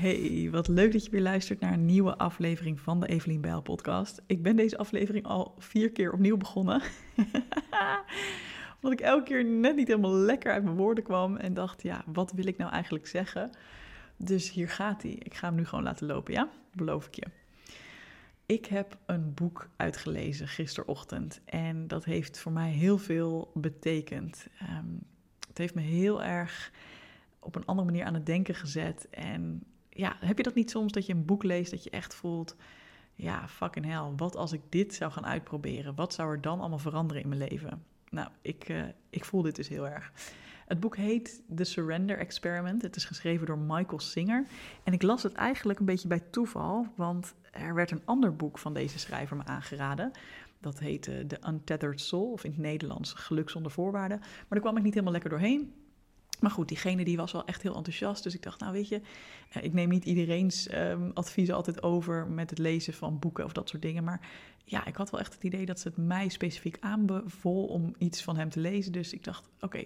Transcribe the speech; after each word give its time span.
Hey, 0.00 0.48
wat 0.50 0.68
leuk 0.68 0.92
dat 0.92 1.04
je 1.04 1.10
weer 1.10 1.20
luistert 1.20 1.60
naar 1.60 1.72
een 1.72 1.84
nieuwe 1.84 2.16
aflevering 2.16 2.80
van 2.80 3.00
de 3.00 3.06
Evelien 3.06 3.40
Bijl 3.40 3.62
podcast. 3.62 4.22
Ik 4.26 4.42
ben 4.42 4.56
deze 4.56 4.78
aflevering 4.78 5.26
al 5.26 5.54
vier 5.58 5.92
keer 5.92 6.12
opnieuw 6.12 6.36
begonnen. 6.36 6.82
Omdat 8.74 8.92
ik 8.92 9.00
elke 9.00 9.22
keer 9.22 9.44
net 9.44 9.76
niet 9.76 9.88
helemaal 9.88 10.14
lekker 10.14 10.52
uit 10.52 10.64
mijn 10.64 10.76
woorden 10.76 11.04
kwam 11.04 11.36
en 11.36 11.54
dacht, 11.54 11.82
ja, 11.82 12.04
wat 12.06 12.32
wil 12.32 12.46
ik 12.46 12.56
nou 12.56 12.72
eigenlijk 12.72 13.06
zeggen? 13.06 13.50
Dus 14.16 14.52
hier 14.52 14.68
gaat 14.68 15.02
hij. 15.02 15.12
Ik 15.12 15.34
ga 15.34 15.46
hem 15.46 15.56
nu 15.56 15.64
gewoon 15.64 15.84
laten 15.84 16.06
lopen, 16.06 16.32
ja? 16.32 16.48
Beloof 16.74 17.06
ik 17.06 17.14
je. 17.14 17.26
Ik 18.46 18.66
heb 18.66 18.96
een 19.06 19.34
boek 19.34 19.68
uitgelezen 19.76 20.48
gisterochtend 20.48 21.40
en 21.44 21.88
dat 21.88 22.04
heeft 22.04 22.38
voor 22.38 22.52
mij 22.52 22.70
heel 22.70 22.98
veel 22.98 23.50
betekend. 23.54 24.46
Ehm, 24.58 24.94
het 25.48 25.58
heeft 25.58 25.74
me 25.74 25.82
heel 25.82 26.22
erg 26.22 26.72
op 27.38 27.54
een 27.54 27.66
andere 27.66 27.86
manier 27.86 28.04
aan 28.04 28.14
het 28.14 28.26
denken 28.26 28.54
gezet. 28.54 29.08
En 29.10 29.62
ja, 29.90 30.16
heb 30.20 30.36
je 30.36 30.42
dat 30.42 30.54
niet 30.54 30.70
soms 30.70 30.92
dat 30.92 31.06
je 31.06 31.12
een 31.12 31.24
boek 31.24 31.42
leest 31.42 31.70
dat 31.70 31.84
je 31.84 31.90
echt 31.90 32.14
voelt, 32.14 32.56
ja, 33.14 33.48
fucking 33.48 33.86
hell, 33.86 34.12
wat 34.16 34.36
als 34.36 34.52
ik 34.52 34.60
dit 34.68 34.94
zou 34.94 35.12
gaan 35.12 35.26
uitproberen? 35.26 35.94
Wat 35.94 36.14
zou 36.14 36.30
er 36.30 36.40
dan 36.40 36.60
allemaal 36.60 36.78
veranderen 36.78 37.22
in 37.22 37.28
mijn 37.28 37.40
leven? 37.40 37.84
Nou, 38.10 38.28
ik, 38.42 38.68
uh, 38.68 38.82
ik 39.10 39.24
voel 39.24 39.42
dit 39.42 39.56
dus 39.56 39.68
heel 39.68 39.88
erg. 39.88 40.12
Het 40.66 40.80
boek 40.80 40.96
heet 40.96 41.42
The 41.54 41.64
Surrender 41.64 42.18
Experiment. 42.18 42.82
Het 42.82 42.96
is 42.96 43.04
geschreven 43.04 43.46
door 43.46 43.58
Michael 43.58 44.00
Singer. 44.00 44.46
En 44.84 44.92
ik 44.92 45.02
las 45.02 45.22
het 45.22 45.32
eigenlijk 45.32 45.78
een 45.78 45.86
beetje 45.86 46.08
bij 46.08 46.22
toeval, 46.30 46.86
want 46.94 47.34
er 47.50 47.74
werd 47.74 47.90
een 47.90 48.02
ander 48.04 48.36
boek 48.36 48.58
van 48.58 48.74
deze 48.74 48.98
schrijver 48.98 49.36
me 49.36 49.44
aangeraden. 49.44 50.10
Dat 50.60 50.78
heette 50.78 51.24
The 51.26 51.38
Untethered 51.48 52.00
Soul, 52.00 52.32
of 52.32 52.44
in 52.44 52.50
het 52.50 52.60
Nederlands 52.60 53.12
Geluk 53.12 53.50
zonder 53.50 53.72
voorwaarden. 53.72 54.18
Maar 54.18 54.46
daar 54.48 54.60
kwam 54.60 54.76
ik 54.76 54.82
niet 54.82 54.92
helemaal 54.92 55.12
lekker 55.12 55.30
doorheen. 55.30 55.72
Maar 56.40 56.50
goed, 56.50 56.68
diegene 56.68 57.04
die 57.04 57.16
was 57.16 57.32
wel 57.32 57.44
echt 57.44 57.62
heel 57.62 57.76
enthousiast. 57.76 58.22
Dus 58.22 58.34
ik 58.34 58.42
dacht, 58.42 58.60
nou 58.60 58.72
weet 58.72 58.88
je, 58.88 59.00
eh, 59.50 59.64
ik 59.64 59.72
neem 59.72 59.88
niet 59.88 60.04
iedereen's 60.04 60.72
um, 60.72 61.10
adviezen 61.14 61.54
altijd 61.54 61.82
over 61.82 62.26
met 62.26 62.50
het 62.50 62.58
lezen 62.58 62.94
van 62.94 63.18
boeken 63.18 63.44
of 63.44 63.52
dat 63.52 63.68
soort 63.68 63.82
dingen. 63.82 64.04
Maar 64.04 64.20
ja, 64.64 64.86
ik 64.86 64.96
had 64.96 65.10
wel 65.10 65.20
echt 65.20 65.34
het 65.34 65.44
idee 65.44 65.66
dat 65.66 65.80
ze 65.80 65.88
het 65.88 65.96
mij 65.96 66.28
specifiek 66.28 66.76
aanbevoel 66.80 67.66
om 67.66 67.94
iets 67.98 68.22
van 68.22 68.36
hem 68.36 68.50
te 68.50 68.60
lezen. 68.60 68.92
Dus 68.92 69.12
ik 69.12 69.24
dacht, 69.24 69.48
oké, 69.60 69.84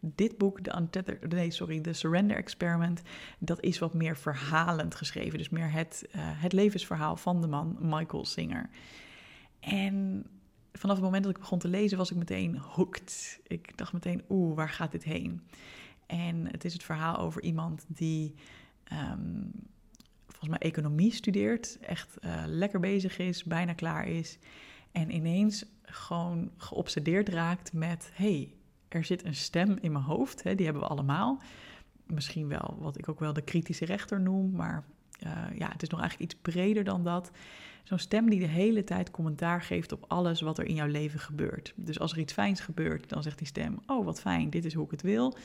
dit 0.00 0.38
boek, 0.38 0.64
de 0.64 0.76
Untethered, 0.76 1.32
nee, 1.32 1.50
sorry, 1.50 1.80
The 1.80 1.92
Surrender 1.92 2.36
Experiment, 2.36 3.02
dat 3.38 3.62
is 3.62 3.78
wat 3.78 3.94
meer 3.94 4.16
verhalend 4.16 4.94
geschreven. 4.94 5.38
Dus 5.38 5.48
meer 5.48 5.72
het, 5.72 6.08
uh, 6.08 6.12
het 6.16 6.52
levensverhaal 6.52 7.16
van 7.16 7.40
de 7.40 7.46
man 7.46 7.76
Michael 7.80 8.24
Singer. 8.24 8.70
En 9.60 10.26
vanaf 10.72 10.96
het 10.96 11.04
moment 11.04 11.24
dat 11.24 11.32
ik 11.32 11.38
begon 11.38 11.58
te 11.58 11.68
lezen 11.68 11.98
was 11.98 12.10
ik 12.10 12.16
meteen 12.16 12.58
hooked. 12.58 13.40
Ik 13.46 13.76
dacht 13.76 13.92
meteen, 13.92 14.22
oeh, 14.28 14.56
waar 14.56 14.68
gaat 14.68 14.92
dit 14.92 15.04
heen? 15.04 15.42
En 16.06 16.46
het 16.50 16.64
is 16.64 16.72
het 16.72 16.82
verhaal 16.82 17.18
over 17.18 17.42
iemand 17.42 17.84
die 17.88 18.34
um, 18.92 19.52
volgens 20.26 20.48
mij 20.48 20.70
economie 20.70 21.12
studeert, 21.12 21.78
echt 21.80 22.16
uh, 22.20 22.42
lekker 22.46 22.80
bezig 22.80 23.18
is, 23.18 23.44
bijna 23.44 23.72
klaar 23.72 24.08
is. 24.08 24.38
En 24.92 25.14
ineens 25.14 25.64
gewoon 25.82 26.50
geobsedeerd 26.56 27.28
raakt 27.28 27.72
met: 27.72 28.10
hey, 28.14 28.54
er 28.88 29.04
zit 29.04 29.24
een 29.24 29.34
stem 29.34 29.78
in 29.80 29.92
mijn 29.92 30.04
hoofd, 30.04 30.42
hè, 30.42 30.54
die 30.54 30.64
hebben 30.64 30.82
we 30.82 30.88
allemaal. 30.88 31.42
Misschien 32.06 32.48
wel 32.48 32.76
wat 32.78 32.98
ik 32.98 33.08
ook 33.08 33.20
wel 33.20 33.32
de 33.32 33.42
kritische 33.42 33.84
rechter 33.84 34.20
noem, 34.20 34.50
maar 34.50 34.84
uh, 35.26 35.58
ja, 35.58 35.68
het 35.72 35.82
is 35.82 35.88
nog 35.88 36.00
eigenlijk 36.00 36.32
iets 36.32 36.40
breder 36.42 36.84
dan 36.84 37.04
dat. 37.04 37.30
Zo'n 37.84 37.98
stem 37.98 38.30
die 38.30 38.40
de 38.40 38.46
hele 38.46 38.84
tijd 38.84 39.10
commentaar 39.10 39.62
geeft 39.62 39.92
op 39.92 40.04
alles 40.08 40.40
wat 40.40 40.58
er 40.58 40.64
in 40.64 40.74
jouw 40.74 40.86
leven 40.86 41.20
gebeurt. 41.20 41.72
Dus 41.76 41.98
als 42.00 42.12
er 42.12 42.18
iets 42.18 42.32
fijns 42.32 42.60
gebeurt, 42.60 43.08
dan 43.08 43.22
zegt 43.22 43.38
die 43.38 43.46
stem: 43.46 43.78
Oh, 43.86 44.04
wat 44.04 44.20
fijn, 44.20 44.50
dit 44.50 44.64
is 44.64 44.74
hoe 44.74 44.84
ik 44.84 44.90
het 44.90 45.02
wil. 45.02 45.36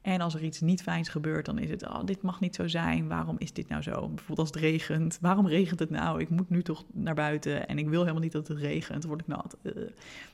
En 0.00 0.20
als 0.20 0.34
er 0.34 0.42
iets 0.42 0.60
niet 0.60 0.82
fijns 0.82 1.08
gebeurt, 1.08 1.46
dan 1.46 1.58
is 1.58 1.70
het, 1.70 1.86
oh, 1.86 2.04
dit 2.04 2.22
mag 2.22 2.40
niet 2.40 2.54
zo 2.54 2.68
zijn, 2.68 3.08
waarom 3.08 3.36
is 3.38 3.52
dit 3.52 3.68
nou 3.68 3.82
zo? 3.82 4.08
Bijvoorbeeld 4.08 4.38
als 4.38 4.48
het 4.48 4.56
regent, 4.56 5.18
waarom 5.20 5.46
regent 5.46 5.78
het 5.78 5.90
nou? 5.90 6.20
Ik 6.20 6.28
moet 6.28 6.50
nu 6.50 6.62
toch 6.62 6.84
naar 6.92 7.14
buiten 7.14 7.68
en 7.68 7.78
ik 7.78 7.88
wil 7.88 8.00
helemaal 8.00 8.22
niet 8.22 8.32
dat 8.32 8.48
het 8.48 8.58
regent, 8.58 9.00
dan 9.00 9.10
word 9.10 9.20
ik 9.20 9.26
nat. 9.26 9.56
Uh. 9.62 9.72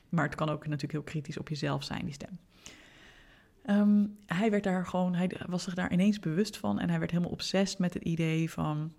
Maar 0.09 0.25
het 0.25 0.35
kan 0.35 0.49
ook 0.49 0.63
natuurlijk 0.65 0.91
heel 0.91 1.01
kritisch 1.01 1.37
op 1.37 1.49
jezelf 1.49 1.83
zijn, 1.83 2.05
die 2.05 2.13
stem. 2.13 2.39
Um, 3.69 4.17
hij 4.25 4.51
werd 4.51 4.63
daar 4.63 4.85
gewoon, 4.85 5.15
hij 5.15 5.31
was 5.47 5.63
zich 5.63 5.73
daar 5.73 5.91
ineens 5.91 6.19
bewust 6.19 6.57
van 6.57 6.79
en 6.79 6.89
hij 6.89 6.99
werd 6.99 7.11
helemaal 7.11 7.31
obsessief 7.31 7.79
met 7.79 7.93
het 7.93 8.03
idee 8.03 8.51
van 8.51 8.93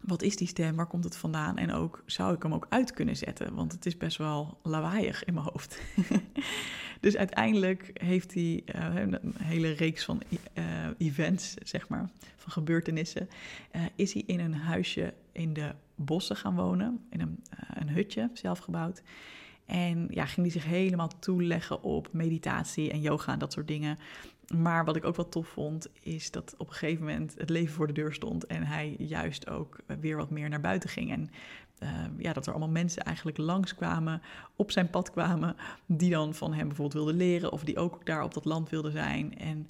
wat 0.00 0.22
is 0.22 0.36
die 0.36 0.48
stem, 0.48 0.76
waar 0.76 0.86
komt 0.86 1.04
het 1.04 1.16
vandaan 1.16 1.56
en 1.58 1.72
ook 1.72 2.02
zou 2.06 2.34
ik 2.34 2.42
hem 2.42 2.54
ook 2.54 2.66
uit 2.68 2.92
kunnen 2.92 3.16
zetten, 3.16 3.54
want 3.54 3.72
het 3.72 3.86
is 3.86 3.96
best 3.96 4.16
wel 4.16 4.58
lawaaiig 4.62 5.24
in 5.24 5.34
mijn 5.34 5.46
hoofd. 5.52 5.82
dus 7.00 7.16
uiteindelijk 7.16 7.90
heeft 7.94 8.34
hij 8.34 8.62
uh, 8.74 8.94
een 8.94 9.34
hele 9.42 9.70
reeks 9.70 10.04
van 10.04 10.22
uh, 10.54 10.64
events, 10.98 11.54
zeg 11.54 11.88
maar, 11.88 12.10
van 12.36 12.52
gebeurtenissen, 12.52 13.28
uh, 13.76 13.82
is 13.94 14.12
hij 14.12 14.22
in 14.26 14.40
een 14.40 14.54
huisje 14.54 15.14
in 15.32 15.52
de 15.52 15.74
bossen 15.94 16.36
gaan 16.36 16.54
wonen, 16.54 17.00
in 17.10 17.20
een, 17.20 17.44
een 17.74 17.90
hutje 17.90 18.30
zelf 18.32 18.58
gebouwd. 18.58 19.02
En 19.66 20.06
ja, 20.10 20.26
ging 20.26 20.46
hij 20.46 20.60
zich 20.60 20.70
helemaal 20.70 21.10
toeleggen 21.18 21.82
op 21.82 22.08
meditatie 22.12 22.90
en 22.90 23.00
yoga 23.00 23.32
en 23.32 23.38
dat 23.38 23.52
soort 23.52 23.68
dingen. 23.68 23.98
Maar 24.56 24.84
wat 24.84 24.96
ik 24.96 25.04
ook 25.04 25.16
wel 25.16 25.28
tof 25.28 25.48
vond, 25.48 25.88
is 26.02 26.30
dat 26.30 26.54
op 26.58 26.66
een 26.66 26.72
gegeven 26.72 27.04
moment 27.04 27.34
het 27.38 27.50
leven 27.50 27.74
voor 27.74 27.86
de 27.86 27.92
deur 27.92 28.12
stond 28.12 28.46
en 28.46 28.62
hij 28.62 28.94
juist 28.98 29.48
ook 29.48 29.78
weer 30.00 30.16
wat 30.16 30.30
meer 30.30 30.48
naar 30.48 30.60
buiten 30.60 30.90
ging. 30.90 31.10
En 31.10 31.30
uh, 31.82 32.04
ja, 32.18 32.32
dat 32.32 32.46
er 32.46 32.52
allemaal 32.52 32.70
mensen 32.70 33.02
eigenlijk 33.02 33.36
langskwamen, 33.36 34.22
op 34.56 34.70
zijn 34.70 34.90
pad 34.90 35.10
kwamen, 35.10 35.56
die 35.86 36.10
dan 36.10 36.34
van 36.34 36.52
hem 36.52 36.66
bijvoorbeeld 36.66 37.04
wilden 37.04 37.16
leren 37.16 37.52
of 37.52 37.64
die 37.64 37.78
ook 37.78 38.06
daar 38.06 38.22
op 38.22 38.34
dat 38.34 38.44
land 38.44 38.68
wilden 38.68 38.92
zijn. 38.92 39.38
En 39.38 39.68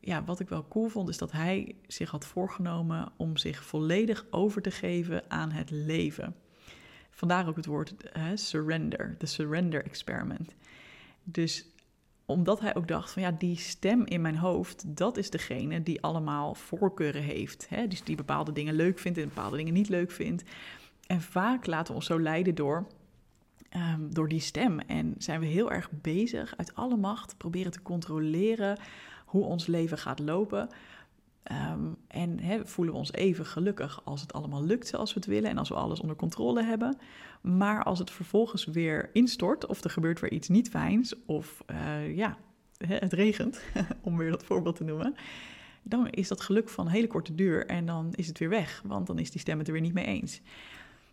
ja, 0.00 0.24
wat 0.24 0.40
ik 0.40 0.48
wel 0.48 0.68
cool 0.68 0.88
vond, 0.88 1.08
is 1.08 1.18
dat 1.18 1.32
hij 1.32 1.74
zich 1.86 2.10
had 2.10 2.26
voorgenomen 2.26 3.12
om 3.16 3.36
zich 3.36 3.64
volledig 3.64 4.26
over 4.30 4.62
te 4.62 4.70
geven 4.70 5.30
aan 5.30 5.50
het 5.50 5.70
leven. 5.70 6.34
Vandaar 7.10 7.48
ook 7.48 7.56
het 7.56 7.66
woord 7.66 7.94
uh, 8.16 8.22
surrender, 8.34 9.14
de 9.18 9.26
surrender 9.26 9.84
experiment. 9.84 10.54
Dus 11.24 11.66
omdat 12.30 12.60
hij 12.60 12.74
ook 12.74 12.88
dacht 12.88 13.12
van 13.12 13.22
ja, 13.22 13.30
die 13.30 13.56
stem 13.56 14.04
in 14.04 14.20
mijn 14.20 14.36
hoofd, 14.36 14.84
dat 14.86 15.16
is 15.16 15.30
degene 15.30 15.82
die 15.82 16.02
allemaal 16.02 16.54
voorkeuren 16.54 17.22
heeft. 17.22 17.66
Hè? 17.68 17.86
Dus 17.86 18.02
die 18.02 18.16
bepaalde 18.16 18.52
dingen 18.52 18.74
leuk 18.74 18.98
vindt 18.98 19.18
en 19.18 19.28
bepaalde 19.28 19.56
dingen 19.56 19.72
niet 19.72 19.88
leuk 19.88 20.10
vindt. 20.10 20.42
En 21.06 21.20
vaak 21.20 21.66
laten 21.66 21.86
we 21.86 21.94
ons 21.94 22.06
zo 22.06 22.20
leiden 22.20 22.54
door, 22.54 22.86
um, 23.76 24.14
door 24.14 24.28
die 24.28 24.40
stem. 24.40 24.80
En 24.80 25.14
zijn 25.18 25.40
we 25.40 25.46
heel 25.46 25.70
erg 25.70 25.90
bezig 25.90 26.56
uit 26.56 26.74
alle 26.74 26.96
macht 26.96 27.36
proberen 27.36 27.72
te 27.72 27.82
controleren 27.82 28.78
hoe 29.24 29.44
ons 29.44 29.66
leven 29.66 29.98
gaat 29.98 30.18
lopen. 30.18 30.68
Um, 31.52 31.96
en 32.08 32.40
voelen 32.66 32.94
we 32.94 33.00
ons 33.00 33.12
even 33.12 33.46
gelukkig 33.46 34.00
als 34.04 34.20
het 34.20 34.32
allemaal 34.32 34.64
lukt 34.64 34.86
zoals 34.86 35.14
we 35.14 35.20
het 35.20 35.28
willen 35.28 35.50
en 35.50 35.58
als 35.58 35.68
we 35.68 35.74
alles 35.74 36.00
onder 36.00 36.16
controle 36.16 36.62
hebben. 36.62 36.98
Maar 37.40 37.84
als 37.84 37.98
het 37.98 38.10
vervolgens 38.10 38.64
weer 38.64 39.10
instort 39.12 39.66
of 39.66 39.84
er 39.84 39.90
gebeurt 39.90 40.20
weer 40.20 40.32
iets 40.32 40.48
niet 40.48 40.68
fijns 40.68 41.14
of 41.26 41.64
uh, 41.70 42.16
ja, 42.16 42.36
het 42.86 43.12
regent, 43.12 43.60
om 44.02 44.16
weer 44.16 44.30
dat 44.30 44.44
voorbeeld 44.44 44.76
te 44.76 44.84
noemen, 44.84 45.14
dan 45.82 46.08
is 46.08 46.28
dat 46.28 46.40
geluk 46.40 46.68
van 46.68 46.88
hele 46.88 47.06
korte 47.06 47.34
duur 47.34 47.66
en 47.66 47.86
dan 47.86 48.12
is 48.14 48.26
het 48.26 48.38
weer 48.38 48.48
weg, 48.48 48.82
want 48.84 49.06
dan 49.06 49.18
is 49.18 49.30
die 49.30 49.40
stem 49.40 49.58
het 49.58 49.66
er 49.66 49.72
weer 49.72 49.82
niet 49.82 49.94
mee 49.94 50.06
eens. 50.06 50.40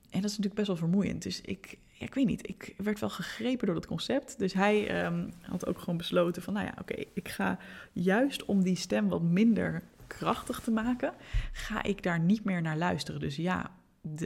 En 0.09 0.22
dat 0.22 0.29
is 0.29 0.38
natuurlijk 0.38 0.56
best 0.56 0.67
wel 0.67 0.90
vermoeiend. 0.90 1.23
Dus 1.23 1.41
ik, 1.41 1.78
ja, 1.91 2.06
ik 2.06 2.13
weet 2.13 2.25
niet, 2.25 2.50
ik 2.50 2.73
werd 2.78 3.00
wel 3.00 3.09
gegrepen 3.09 3.66
door 3.66 3.75
dat 3.75 3.88
concept. 3.88 4.40
Dus 4.40 4.53
hij 4.53 5.06
um, 5.06 5.29
had 5.41 5.66
ook 5.66 5.79
gewoon 5.79 5.97
besloten 5.97 6.41
van, 6.41 6.53
nou 6.53 6.66
ja, 6.66 6.73
oké, 6.79 7.03
ik 7.13 7.29
ga 7.29 7.57
juist 7.94 8.46
om 8.46 8.63
die 8.63 8.75
stem 8.75 9.09
wat 9.09 9.22
minder 9.22 9.84
krachtig 10.17 10.59
te 10.59 10.71
maken, 10.71 11.13
ga 11.51 11.83
ik 11.83 12.03
daar 12.03 12.19
niet 12.19 12.43
meer 12.43 12.61
naar 12.61 12.77
luisteren. 12.77 13.19
Dus 13.19 13.35
ja, 13.35 13.71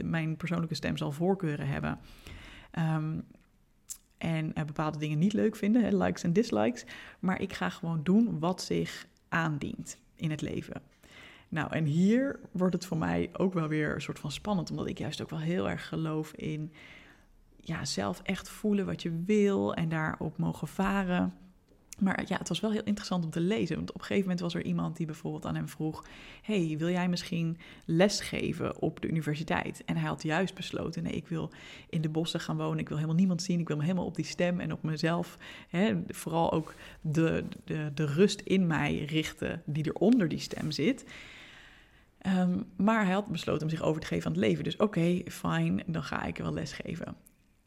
mijn 0.04 0.36
persoonlijke 0.36 0.74
stem 0.74 0.96
zal 0.96 1.12
voorkeuren 1.12 1.66
hebben. 1.66 1.98
Um, 2.78 3.24
en 4.18 4.52
uh, 4.54 4.64
bepaalde 4.64 4.98
dingen 4.98 5.18
niet 5.18 5.32
leuk 5.32 5.56
vinden, 5.56 5.84
hè, 5.84 5.96
likes 5.96 6.22
en 6.22 6.32
dislikes. 6.32 6.84
Maar 7.18 7.40
ik 7.40 7.52
ga 7.52 7.68
gewoon 7.68 8.02
doen 8.02 8.38
wat 8.38 8.62
zich 8.62 9.06
aandient 9.28 9.98
in 10.14 10.30
het 10.30 10.40
leven. 10.40 10.82
Nou, 11.48 11.72
en 11.72 11.84
hier 11.84 12.40
wordt 12.50 12.74
het 12.74 12.86
voor 12.86 12.98
mij 12.98 13.30
ook 13.32 13.54
wel 13.54 13.68
weer 13.68 13.94
een 13.94 14.02
soort 14.02 14.18
van 14.18 14.30
spannend, 14.30 14.70
omdat 14.70 14.86
ik 14.86 14.98
juist 14.98 15.22
ook 15.22 15.30
wel 15.30 15.38
heel 15.38 15.68
erg 15.68 15.88
geloof 15.88 16.32
in 16.32 16.72
ja, 17.60 17.84
zelf 17.84 18.20
echt 18.22 18.48
voelen 18.48 18.86
wat 18.86 19.02
je 19.02 19.22
wil 19.24 19.74
en 19.74 19.88
daarop 19.88 20.38
mogen 20.38 20.68
varen. 20.68 21.34
Maar 22.00 22.24
ja, 22.26 22.38
het 22.38 22.48
was 22.48 22.60
wel 22.60 22.70
heel 22.70 22.84
interessant 22.84 23.24
om 23.24 23.30
te 23.30 23.40
lezen. 23.40 23.76
Want 23.76 23.88
op 23.88 23.94
een 23.94 24.00
gegeven 24.00 24.22
moment 24.22 24.40
was 24.40 24.54
er 24.54 24.64
iemand 24.64 24.96
die 24.96 25.06
bijvoorbeeld 25.06 25.46
aan 25.46 25.54
hem 25.54 25.68
vroeg: 25.68 26.04
Hey, 26.42 26.74
wil 26.78 26.90
jij 26.90 27.08
misschien 27.08 27.58
lesgeven 27.84 28.80
op 28.80 29.00
de 29.00 29.08
universiteit? 29.08 29.82
En 29.84 29.96
hij 29.96 30.08
had 30.08 30.22
juist 30.22 30.54
besloten: 30.54 31.02
Nee, 31.02 31.12
ik 31.12 31.28
wil 31.28 31.50
in 31.88 32.00
de 32.00 32.08
bossen 32.08 32.40
gaan 32.40 32.56
wonen. 32.56 32.78
Ik 32.78 32.88
wil 32.88 32.96
helemaal 32.96 33.18
niemand 33.18 33.42
zien. 33.42 33.60
Ik 33.60 33.68
wil 33.68 33.76
me 33.76 33.82
helemaal 33.82 34.06
op 34.06 34.16
die 34.16 34.24
stem 34.24 34.60
en 34.60 34.72
op 34.72 34.82
mezelf. 34.82 35.38
Hè, 35.68 36.02
vooral 36.08 36.52
ook 36.52 36.74
de, 37.00 37.44
de, 37.64 37.90
de 37.94 38.06
rust 38.06 38.40
in 38.40 38.66
mij 38.66 39.04
richten 39.04 39.62
die 39.66 39.84
er 39.84 39.94
onder 39.94 40.28
die 40.28 40.38
stem 40.38 40.70
zit. 40.70 41.04
Um, 42.26 42.64
maar 42.76 43.04
hij 43.04 43.14
had 43.14 43.26
besloten 43.26 43.62
om 43.62 43.70
zich 43.70 43.82
over 43.82 44.00
te 44.00 44.06
geven 44.06 44.26
aan 44.26 44.32
het 44.32 44.40
leven. 44.40 44.64
Dus 44.64 44.76
oké, 44.76 45.22
fijn, 45.26 45.82
dan 45.86 46.02
ga 46.02 46.24
ik 46.24 46.36
wel 46.36 46.52
lesgeven. 46.52 47.16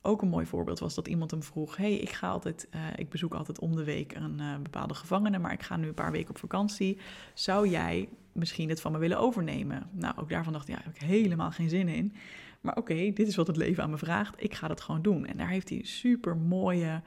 Ook 0.05 0.21
een 0.21 0.27
mooi 0.27 0.45
voorbeeld 0.45 0.79
was 0.79 0.95
dat 0.95 1.07
iemand 1.07 1.31
hem 1.31 1.43
vroeg: 1.43 1.77
hey, 1.77 1.93
ik 1.95 2.09
ga 2.09 2.29
altijd, 2.29 2.67
uh, 2.75 2.81
ik 2.95 3.09
bezoek 3.09 3.33
altijd 3.33 3.59
om 3.59 3.75
de 3.75 3.83
week 3.83 4.15
een 4.15 4.39
uh, 4.39 4.55
bepaalde 4.63 4.93
gevangene, 4.93 5.39
maar 5.39 5.53
ik 5.53 5.63
ga 5.63 5.75
nu 5.75 5.87
een 5.87 5.93
paar 5.93 6.11
weken 6.11 6.29
op 6.29 6.37
vakantie. 6.37 6.97
Zou 7.33 7.67
jij 7.67 8.09
misschien 8.31 8.69
het 8.69 8.81
van 8.81 8.91
me 8.91 8.97
willen 8.97 9.19
overnemen? 9.19 9.89
Nou, 9.91 10.13
ook 10.17 10.29
daarvan 10.29 10.53
dacht 10.53 10.67
ik, 10.67 10.75
ja, 10.75 10.81
heb 10.83 10.95
ik 10.95 11.01
helemaal 11.01 11.51
geen 11.51 11.69
zin 11.69 11.87
in. 11.87 12.13
Maar 12.61 12.77
oké, 12.77 13.11
dit 13.13 13.27
is 13.27 13.35
wat 13.35 13.47
het 13.47 13.57
leven 13.57 13.83
aan 13.83 13.89
me 13.89 13.97
vraagt. 13.97 14.43
Ik 14.43 14.53
ga 14.53 14.67
dat 14.67 14.81
gewoon 14.81 15.01
doen. 15.01 15.25
En 15.25 15.37
daar 15.37 15.49
heeft 15.49 15.69
hij 15.69 15.77
een 15.77 15.85
super 15.85 16.37
mooie 16.37 17.01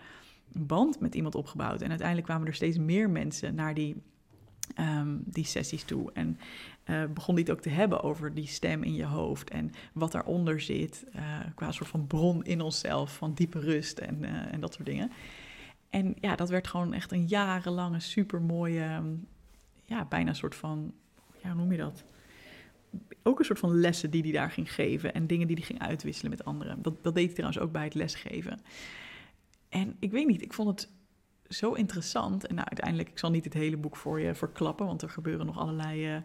band 0.53 1.01
met 1.01 1.15
iemand 1.15 1.35
opgebouwd. 1.35 1.83
En 1.83 1.89
uiteindelijk 1.89 2.27
kwamen 2.27 2.47
er 2.47 2.55
steeds 2.55 2.79
meer 2.79 3.11
mensen 3.11 3.55
naar 3.55 3.75
die, 3.75 4.03
um, 4.79 5.23
die 5.25 5.45
sessies 5.45 5.85
toe. 5.85 6.11
En 6.13 6.39
uh, 6.85 7.05
begon 7.15 7.35
hij 7.35 7.43
het 7.43 7.53
ook 7.53 7.61
te 7.61 7.69
hebben 7.69 8.03
over 8.03 8.35
die 8.35 8.47
stem 8.47 8.83
in 8.83 8.95
je 8.95 9.05
hoofd 9.05 9.51
en 9.51 9.73
wat 9.93 10.13
daaronder 10.13 10.61
zit, 10.61 11.05
uh, 11.17 11.23
qua 11.55 11.73
soort 11.73 11.89
van 11.89 12.07
bron 12.07 12.45
in 12.45 12.61
onszelf, 12.61 13.17
van 13.17 13.35
diepe 13.35 13.61
rust 13.61 13.99
en, 13.99 14.23
uh, 14.23 14.53
en 14.53 14.61
dat 14.61 14.75
soort 14.75 14.87
dingen. 14.87 15.11
En 15.91 16.15
ja, 16.21 16.37
dat 16.37 16.49
werd 16.49 16.67
gewoon 16.67 16.93
echt 16.93 17.13
een 17.13 17.27
jarenlange, 17.27 18.01
super 18.01 18.43
mooie, 18.43 19.03
ja, 19.85 20.05
bijna 20.05 20.29
een 20.29 20.37
soort 20.37 20.55
van, 20.55 20.93
ja, 21.43 21.49
hoe 21.49 21.59
noem 21.59 21.73
je 21.73 21.79
dat? 21.79 22.05
Ook 23.23 23.39
een 23.39 23.45
soort 23.45 23.59
van 23.59 23.81
lessen 23.81 24.11
die 24.11 24.23
hij 24.23 24.33
daar 24.33 24.51
ging 24.51 24.73
geven 24.73 25.15
en 25.15 25.27
dingen 25.27 25.47
die 25.47 25.57
hij 25.57 25.65
ging 25.65 25.81
uitwisselen 25.81 26.31
met 26.31 26.45
anderen. 26.45 26.83
Dat, 26.83 27.03
dat 27.03 27.15
deed 27.15 27.25
hij 27.25 27.35
trouwens 27.35 27.61
ook 27.63 27.73
bij 27.73 27.85
het 27.85 27.95
lesgeven. 27.95 28.61
En 29.69 29.97
ik 29.99 30.11
weet 30.11 30.27
niet, 30.27 30.43
ik 30.43 30.53
vond 30.53 30.69
het 30.69 30.91
zo 31.49 31.73
interessant. 31.73 32.47
En 32.47 32.55
nou, 32.55 32.67
uiteindelijk, 32.69 33.09
ik 33.09 33.19
zal 33.19 33.31
niet 33.31 33.45
het 33.45 33.55
hele 33.55 33.77
boek 33.77 33.97
voor 33.97 34.21
je 34.21 34.35
verklappen, 34.35 34.87
want 34.87 35.03
er 35.03 35.11
gebeuren 35.11 35.47
nog 35.47 35.59
allerlei 35.59 36.23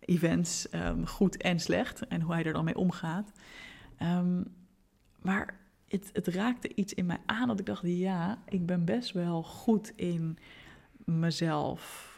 events, 0.00 0.66
um, 0.72 1.06
goed 1.06 1.36
en 1.36 1.60
slecht, 1.60 2.06
en 2.06 2.20
hoe 2.20 2.32
hij 2.32 2.44
er 2.44 2.52
dan 2.52 2.64
mee 2.64 2.76
omgaat. 2.76 3.32
Um, 4.02 4.44
maar 5.22 5.58
het, 5.88 6.10
het, 6.12 6.26
raakte 6.26 6.74
iets 6.74 6.94
in 6.94 7.06
mij 7.06 7.20
aan 7.26 7.48
dat 7.48 7.58
ik 7.58 7.66
dacht, 7.66 7.82
ja, 7.84 8.38
ik 8.48 8.66
ben 8.66 8.84
best 8.84 9.12
wel 9.12 9.42
goed 9.42 9.92
in 9.96 10.38
mezelf. 11.04 12.14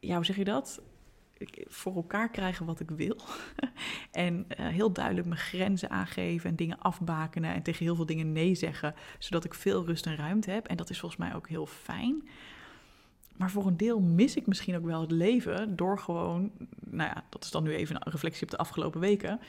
Ja, 0.00 0.14
hoe 0.16 0.24
zeg 0.24 0.36
je 0.36 0.44
dat? 0.44 0.82
Voor 1.66 1.94
elkaar 1.94 2.30
krijgen 2.30 2.66
wat 2.66 2.80
ik 2.80 2.90
wil. 2.90 3.16
en 4.12 4.46
uh, 4.48 4.66
heel 4.66 4.92
duidelijk 4.92 5.26
mijn 5.26 5.40
grenzen 5.40 5.90
aangeven 5.90 6.50
en 6.50 6.56
dingen 6.56 6.78
afbakenen 6.78 7.54
en 7.54 7.62
tegen 7.62 7.84
heel 7.84 7.96
veel 7.96 8.06
dingen 8.06 8.32
nee 8.32 8.54
zeggen, 8.54 8.94
zodat 9.18 9.44
ik 9.44 9.54
veel 9.54 9.84
rust 9.84 10.06
en 10.06 10.16
ruimte 10.16 10.50
heb. 10.50 10.66
En 10.66 10.76
dat 10.76 10.90
is 10.90 10.98
volgens 11.00 11.20
mij 11.20 11.34
ook 11.34 11.48
heel 11.48 11.66
fijn. 11.66 12.28
Maar 13.36 13.50
voor 13.50 13.66
een 13.66 13.76
deel 13.76 14.00
mis 14.00 14.36
ik 14.36 14.46
misschien 14.46 14.76
ook 14.76 14.84
wel 14.84 15.00
het 15.00 15.10
leven 15.10 15.76
door 15.76 15.98
gewoon, 15.98 16.50
nou 16.84 17.10
ja, 17.14 17.24
dat 17.28 17.44
is 17.44 17.50
dan 17.50 17.62
nu 17.62 17.74
even 17.74 17.96
een 17.96 18.12
reflectie 18.12 18.42
op 18.42 18.50
de 18.50 18.56
afgelopen 18.56 19.00
weken, 19.00 19.40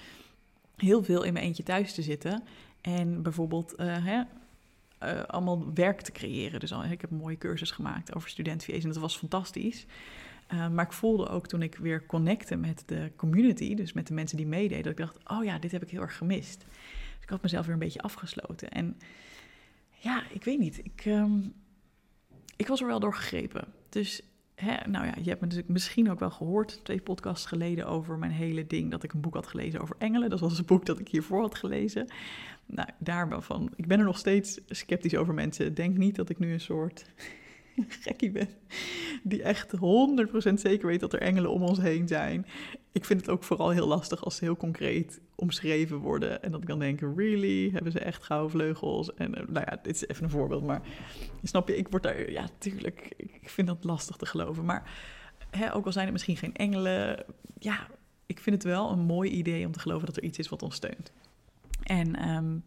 heel 0.76 1.04
veel 1.04 1.24
in 1.24 1.34
mijn 1.34 1.46
eentje 1.46 1.64
thuis 1.64 1.94
te 1.94 2.02
zitten 2.02 2.44
en 2.82 3.22
bijvoorbeeld 3.22 3.74
uh, 3.80 4.06
hè, 4.06 4.22
uh, 5.04 5.24
allemaal 5.24 5.74
werk 5.74 6.02
te 6.02 6.12
creëren. 6.12 6.60
Dus 6.60 6.74
al, 6.74 6.84
ik 6.84 7.02
heb 7.02 7.12
een 7.12 7.18
mooie 7.18 7.38
cursus 7.38 7.72
gemaakt 7.72 8.16
over 8.16 8.30
student-VA's 8.30 8.84
en 8.84 8.90
dat 8.90 8.98
was 8.98 9.18
fantastisch. 9.18 9.86
Uh, 10.54 10.70
maar 10.70 10.86
ik 10.86 10.94
voelde 10.94 11.28
ook 11.28 11.48
toen 11.48 11.62
ik 11.62 11.76
weer 11.76 12.06
connecte 12.06 12.56
met 12.56 12.84
de 12.86 13.12
community, 13.16 13.76
dus 13.76 13.94
met 13.94 14.08
de 14.08 14.14
mensen 14.14 14.38
die 14.38 14.48
meededen, 14.48 14.84
dat 14.84 14.92
ik 14.92 14.98
dacht, 14.98 15.18
oh 15.28 15.44
ja, 15.44 15.60
dit 15.60 15.72
heb 15.72 15.84
ik 15.84 15.90
heel 15.90 16.02
erg 16.02 16.18
gemist. 16.18 16.66
Dus 17.16 17.24
ik 17.24 17.30
had 17.30 17.42
mezelf 17.42 17.66
weer 17.66 17.74
een 17.74 17.80
beetje 17.80 18.02
afgesloten. 18.02 18.72
En 18.72 18.98
ja, 19.90 20.24
ik 20.32 20.44
weet 20.44 20.60
niet, 20.60 20.80
ik, 20.84 21.06
um, 21.06 21.54
ik 22.56 22.68
was 22.68 22.82
er 22.82 22.88
wel 22.88 23.00
door 23.00 23.14
gegrepen. 23.14 23.68
Dus 23.90 24.22
hè, 24.56 24.90
nou 24.90 25.06
ja, 25.06 25.14
je 25.22 25.30
hebt 25.30 25.42
me 25.42 25.48
natuurlijk 25.48 25.70
misschien 25.70 26.12
ook 26.12 26.20
wel 26.20 26.32
gehoord 26.32 26.80
twee 26.84 27.02
podcasts 27.02 27.46
geleden 27.46 27.88
over 27.88 28.18
mijn 28.18 28.32
hele 28.32 28.68
ding 28.68 28.92
dat 28.92 29.04
ik 29.04 29.14
een 29.14 29.22
boek 29.22 29.34
had 29.34 29.48
gelezen 29.48 29.82
over 29.82 29.96
engelen. 30.00 30.30
Dat 30.30 30.40
was 30.40 30.58
een 30.58 30.66
boek 30.66 30.86
dat 30.86 31.00
ik 31.00 31.08
hiervoor 31.08 31.42
had 31.42 31.56
gelezen. 31.56 32.08
Nou, 32.66 32.90
daar 32.98 33.42
van. 33.42 33.72
Ik 33.76 33.88
ben 33.88 34.00
er 34.00 34.06
nog 34.06 34.18
steeds 34.18 34.60
sceptisch 34.68 35.16
over 35.16 35.34
mensen. 35.34 35.74
Denk 35.74 35.98
niet 35.98 36.16
dat 36.16 36.30
ik 36.30 36.40
nu 36.40 36.54
een 36.54 36.60
soort 36.60 37.06
gekkie 38.00 38.32
ben. 38.32 38.50
Die 39.24 39.44
echt 39.44 39.76
100% 39.76 40.54
zeker 40.54 40.88
weet 40.88 41.00
dat 41.00 41.14
er 41.14 41.22
engelen 41.22 41.52
om 41.52 41.64
ons 41.64 41.80
heen 41.80 42.08
zijn. 42.08 42.46
Ik 42.92 43.06
vind 43.06 43.22
het 43.22 43.30
ook 43.30 43.44
vooral 43.44 43.70
heel 43.70 43.88
lastig 43.88 44.24
als 44.24 44.36
ze 44.36 44.44
heel 44.44 44.58
concreet 44.58 45.22
omschreven 45.36 45.98
worden. 45.98 46.44
En 46.44 46.52
dat 46.52 46.62
ik 46.62 46.68
dan 46.68 46.80
denk, 46.80 47.00
really? 47.00 47.72
Hebben 47.72 47.92
ze 47.92 48.00
echt 48.00 48.24
gouden 48.24 48.52
vleugels? 48.52 49.14
En 49.14 49.30
uh, 49.30 49.48
nou 49.48 49.66
ja, 49.70 49.80
dit 49.82 49.96
is 49.96 50.08
even 50.08 50.24
een 50.24 50.30
voorbeeld. 50.30 50.64
Maar 50.64 50.82
snap 51.44 51.68
je, 51.68 51.78
ik 51.78 51.88
word 51.88 52.04
daar... 52.04 52.32
Ja, 52.32 52.48
tuurlijk, 52.58 53.14
ik 53.18 53.50
vind 53.50 53.68
dat 53.68 53.84
lastig 53.84 54.16
te 54.16 54.26
geloven. 54.26 54.66
Maar 54.66 54.92
hè, 55.50 55.76
ook 55.76 55.86
al 55.86 55.92
zijn 55.92 56.06
het 56.06 56.14
misschien 56.14 56.38
geen 56.38 56.56
engelen... 56.56 57.26
Ja, 57.60 57.88
ik 58.26 58.40
vind 58.40 58.56
het 58.56 58.66
wel 58.66 58.92
een 58.92 59.00
mooi 59.00 59.30
idee 59.30 59.66
om 59.66 59.72
te 59.72 59.80
geloven 59.80 60.06
dat 60.06 60.18
er 60.18 60.24
iets 60.24 60.38
is 60.38 60.50
wat 60.50 60.64
ons 60.64 60.76
steunt. 60.76 61.12
En... 61.84 62.30
Um, 62.30 62.64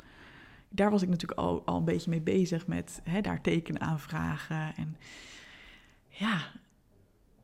daar 0.73 0.91
was 0.91 1.03
ik 1.03 1.09
natuurlijk 1.09 1.41
al, 1.41 1.63
al 1.65 1.77
een 1.77 1.85
beetje 1.85 2.11
mee 2.11 2.21
bezig 2.21 2.67
met 2.67 3.01
hè, 3.05 3.21
daar 3.21 3.41
tekenen 3.41 3.81
aanvragen. 3.81 4.75
En 4.77 4.97
ja, 6.09 6.53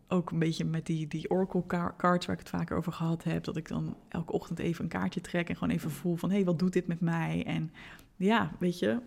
ook 0.09 0.31
een 0.31 0.39
beetje 0.39 0.65
met 0.65 0.87
die, 0.87 1.07
die 1.07 1.31
Oracle 1.31 1.93
cards 1.97 2.27
waar 2.27 2.37
ik 2.37 2.43
het 2.43 2.51
vaker 2.51 2.77
over 2.77 2.93
gehad 2.93 3.25
heb. 3.25 3.45
Dat 3.45 3.57
ik 3.57 3.69
dan 3.69 3.97
elke 4.09 4.33
ochtend 4.33 4.59
even 4.59 4.85
een 4.85 4.91
kaartje 4.91 5.21
trek 5.21 5.49
en 5.49 5.57
gewoon 5.57 5.75
even 5.75 5.91
voel 5.91 6.17
van... 6.17 6.29
hé, 6.29 6.37
hey, 6.37 6.45
wat 6.45 6.59
doet 6.59 6.73
dit 6.73 6.87
met 6.87 7.01
mij? 7.01 7.45
En 7.47 7.73
ja, 8.17 8.53
weet 8.59 8.79
je, 8.79 9.01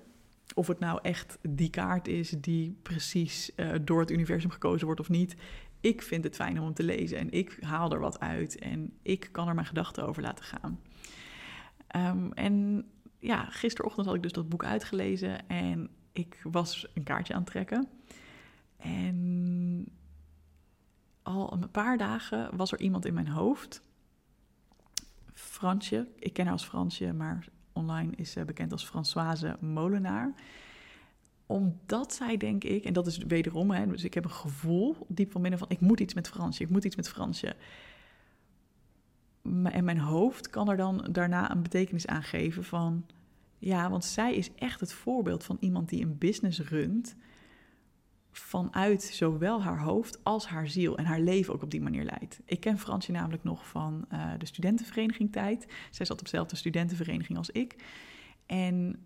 of 0.53 0.67
het 0.67 0.79
nou 0.79 0.99
echt 1.01 1.37
die 1.41 1.69
kaart 1.69 2.07
is 2.07 2.29
die 2.29 2.77
precies 2.81 3.51
uh, 3.55 3.71
door 3.81 3.99
het 3.99 4.11
universum 4.11 4.49
gekozen 4.49 4.85
wordt 4.85 5.01
of 5.01 5.09
niet... 5.09 5.35
Ik 5.79 6.01
vind 6.01 6.23
het 6.23 6.35
fijn 6.35 6.59
om 6.59 6.65
hem 6.65 6.73
te 6.73 6.83
lezen 6.83 7.17
en 7.17 7.31
ik 7.31 7.57
haal 7.61 7.91
er 7.91 7.99
wat 7.99 8.19
uit 8.19 8.59
en 8.59 8.93
ik 9.01 9.29
kan 9.31 9.47
er 9.47 9.53
mijn 9.53 9.67
gedachten 9.67 10.07
over 10.07 10.21
laten 10.21 10.45
gaan. 10.45 10.79
Um, 11.95 12.33
en 12.33 12.85
ja, 13.21 13.45
gisterochtend 13.45 14.05
had 14.05 14.15
ik 14.15 14.23
dus 14.23 14.31
dat 14.31 14.49
boek 14.49 14.63
uitgelezen 14.63 15.49
en 15.49 15.89
ik 16.11 16.39
was 16.43 16.87
een 16.93 17.03
kaartje 17.03 17.33
aan 17.33 17.41
het 17.41 17.49
trekken. 17.49 17.87
En 18.77 19.85
al 21.21 21.53
een 21.53 21.71
paar 21.71 21.97
dagen 21.97 22.57
was 22.57 22.71
er 22.71 22.79
iemand 22.79 23.05
in 23.05 23.13
mijn 23.13 23.27
hoofd. 23.27 23.81
Fransje, 25.33 26.07
ik 26.19 26.33
ken 26.33 26.43
haar 26.43 26.53
als 26.53 26.65
Fransje, 26.65 27.13
maar 27.13 27.47
online 27.73 28.11
is 28.15 28.31
ze 28.31 28.45
bekend 28.45 28.71
als 28.71 28.85
Françoise 28.85 29.57
Molenaar. 29.59 30.33
Omdat 31.45 32.13
zij, 32.13 32.37
denk 32.37 32.63
ik, 32.63 32.83
en 32.85 32.93
dat 32.93 33.07
is 33.07 33.17
wederom, 33.17 33.71
hè, 33.71 33.87
dus 33.87 34.03
ik 34.03 34.13
heb 34.13 34.23
een 34.23 34.31
gevoel 34.31 35.05
diep 35.07 35.31
van 35.31 35.41
binnen 35.41 35.59
van 35.59 35.69
ik 35.69 35.79
moet 35.79 35.99
iets 35.99 36.13
met 36.13 36.29
Fransje, 36.29 36.63
ik 36.63 36.69
moet 36.69 36.83
iets 36.83 36.95
met 36.95 37.09
Fransje. 37.09 37.55
En 39.63 39.83
mijn 39.83 39.99
hoofd 39.99 40.49
kan 40.49 40.69
er 40.69 40.77
dan 40.77 41.07
daarna 41.11 41.51
een 41.51 41.61
betekenis 41.61 42.07
aan 42.07 42.23
geven 42.23 42.63
van... 42.63 43.05
Ja, 43.57 43.89
want 43.89 44.05
zij 44.05 44.35
is 44.35 44.53
echt 44.55 44.79
het 44.79 44.93
voorbeeld 44.93 45.43
van 45.43 45.57
iemand 45.59 45.89
die 45.89 46.03
een 46.03 46.17
business 46.17 46.59
runt... 46.59 47.15
vanuit 48.31 49.03
zowel 49.03 49.63
haar 49.63 49.79
hoofd 49.79 50.23
als 50.23 50.47
haar 50.47 50.67
ziel 50.67 50.97
en 50.97 51.05
haar 51.05 51.19
leven 51.19 51.53
ook 51.53 51.63
op 51.63 51.71
die 51.71 51.81
manier 51.81 52.03
leidt. 52.03 52.39
Ik 52.45 52.59
ken 52.59 52.79
Fransje 52.79 53.11
namelijk 53.11 53.43
nog 53.43 53.67
van 53.67 54.05
uh, 54.13 54.31
de 54.37 54.45
studentenvereniging 54.45 55.31
tijd. 55.31 55.67
Zij 55.91 56.05
zat 56.05 56.17
op 56.17 56.23
dezelfde 56.23 56.55
studentenvereniging 56.55 57.37
als 57.37 57.49
ik. 57.49 57.75
En 58.45 59.05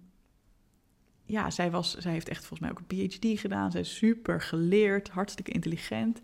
ja, 1.26 1.50
zij, 1.50 1.72
was, 1.72 1.98
zij 1.98 2.12
heeft 2.12 2.30
echt 2.30 2.46
volgens 2.46 2.60
mij 2.60 2.70
ook 2.70 2.80
een 2.80 3.08
PhD 3.08 3.40
gedaan. 3.40 3.72
Zij 3.72 3.82
is 3.82 3.96
super 3.96 4.42
geleerd, 4.42 5.10
hartstikke 5.10 5.52
intelligent. 5.52 6.22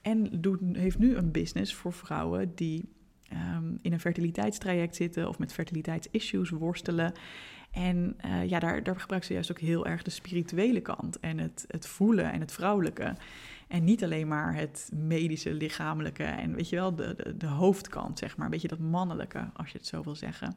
En 0.00 0.40
doet, 0.40 0.60
heeft 0.72 0.98
nu 0.98 1.16
een 1.16 1.30
business 1.30 1.74
voor 1.74 1.92
vrouwen 1.92 2.54
die 2.54 2.88
um, 3.32 3.78
in 3.82 3.92
een 3.92 4.00
fertiliteitstraject 4.00 4.96
zitten 4.96 5.28
of 5.28 5.38
met 5.38 5.52
fertiliteitsissues 5.52 6.50
worstelen. 6.50 7.12
En 7.70 8.16
uh, 8.24 8.48
ja, 8.48 8.58
daar, 8.58 8.82
daar 8.82 9.00
gebruikt 9.00 9.26
ze 9.26 9.32
juist 9.32 9.50
ook 9.50 9.60
heel 9.60 9.86
erg 9.86 10.02
de 10.02 10.10
spirituele 10.10 10.80
kant 10.80 11.20
en 11.20 11.38
het, 11.38 11.64
het 11.68 11.86
voelen 11.86 12.32
en 12.32 12.40
het 12.40 12.52
vrouwelijke. 12.52 13.14
En 13.68 13.84
niet 13.84 14.04
alleen 14.04 14.28
maar 14.28 14.54
het 14.54 14.90
medische, 14.92 15.54
lichamelijke 15.54 16.24
en 16.24 16.54
weet 16.54 16.68
je 16.68 16.76
wel, 16.76 16.94
de, 16.94 17.14
de, 17.16 17.36
de 17.36 17.46
hoofdkant, 17.46 18.18
zeg 18.18 18.36
maar. 18.36 18.44
Een 18.44 18.52
beetje 18.52 18.68
dat 18.68 18.78
mannelijke, 18.78 19.50
als 19.52 19.70
je 19.70 19.78
het 19.78 19.86
zo 19.86 20.02
wil 20.02 20.14
zeggen. 20.14 20.56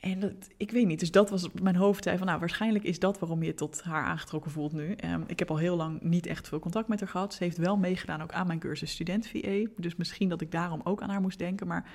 En 0.00 0.20
dat, 0.20 0.32
ik 0.56 0.70
weet 0.70 0.86
niet, 0.86 1.00
dus 1.00 1.10
dat 1.10 1.30
was 1.30 1.48
mijn 1.62 1.76
hoofd 1.76 2.04
zei 2.04 2.18
van, 2.18 2.26
nou, 2.26 2.38
waarschijnlijk 2.38 2.84
is 2.84 2.98
dat 2.98 3.18
waarom 3.18 3.42
je 3.42 3.54
tot 3.54 3.82
haar 3.82 4.04
aangetrokken 4.04 4.50
voelt 4.50 4.72
nu. 4.72 4.96
Um, 5.04 5.24
ik 5.26 5.38
heb 5.38 5.50
al 5.50 5.56
heel 5.56 5.76
lang 5.76 6.02
niet 6.02 6.26
echt 6.26 6.48
veel 6.48 6.58
contact 6.58 6.88
met 6.88 7.00
haar 7.00 7.08
gehad. 7.08 7.34
Ze 7.34 7.44
heeft 7.44 7.56
wel 7.56 7.76
meegedaan 7.76 8.22
ook 8.22 8.32
aan 8.32 8.46
mijn 8.46 8.58
cursus 8.58 8.90
student 8.90 9.26
VA. 9.26 9.66
Dus 9.76 9.96
misschien 9.96 10.28
dat 10.28 10.40
ik 10.40 10.50
daarom 10.50 10.80
ook 10.84 11.02
aan 11.02 11.10
haar 11.10 11.20
moest 11.20 11.38
denken. 11.38 11.66
Maar 11.66 11.90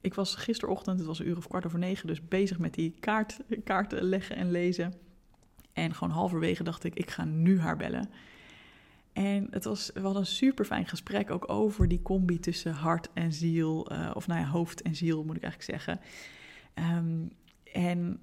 ik 0.00 0.14
was 0.14 0.34
gisterochtend, 0.34 0.98
het 0.98 1.06
was 1.06 1.18
een 1.18 1.28
uur 1.28 1.36
of 1.36 1.48
kwart 1.48 1.66
over 1.66 1.78
negen, 1.78 2.06
dus 2.06 2.28
bezig 2.28 2.58
met 2.58 2.74
die 2.74 2.94
kaart, 3.00 3.40
kaarten 3.64 4.02
leggen 4.02 4.36
en 4.36 4.50
lezen. 4.50 4.94
En 5.72 5.94
gewoon 5.94 6.14
halverwege 6.14 6.62
dacht 6.62 6.84
ik, 6.84 6.94
ik 6.94 7.10
ga 7.10 7.24
nu 7.24 7.60
haar 7.60 7.76
bellen. 7.76 8.10
En 9.12 9.46
het 9.50 9.64
was, 9.64 9.90
we 9.94 10.00
hadden 10.00 10.20
een 10.20 10.26
super 10.26 10.64
fijn 10.64 10.86
gesprek 10.86 11.30
ook 11.30 11.50
over 11.50 11.88
die 11.88 12.02
combi 12.02 12.38
tussen 12.38 12.72
hart 12.72 13.08
en 13.14 13.32
ziel. 13.32 13.92
Uh, 13.92 14.10
of 14.14 14.26
nou 14.26 14.40
ja, 14.40 14.46
hoofd 14.46 14.82
en 14.82 14.94
ziel 14.94 15.24
moet 15.24 15.36
ik 15.36 15.42
eigenlijk 15.42 15.72
zeggen. 15.72 16.00
Um, 16.78 17.32
en 17.72 18.20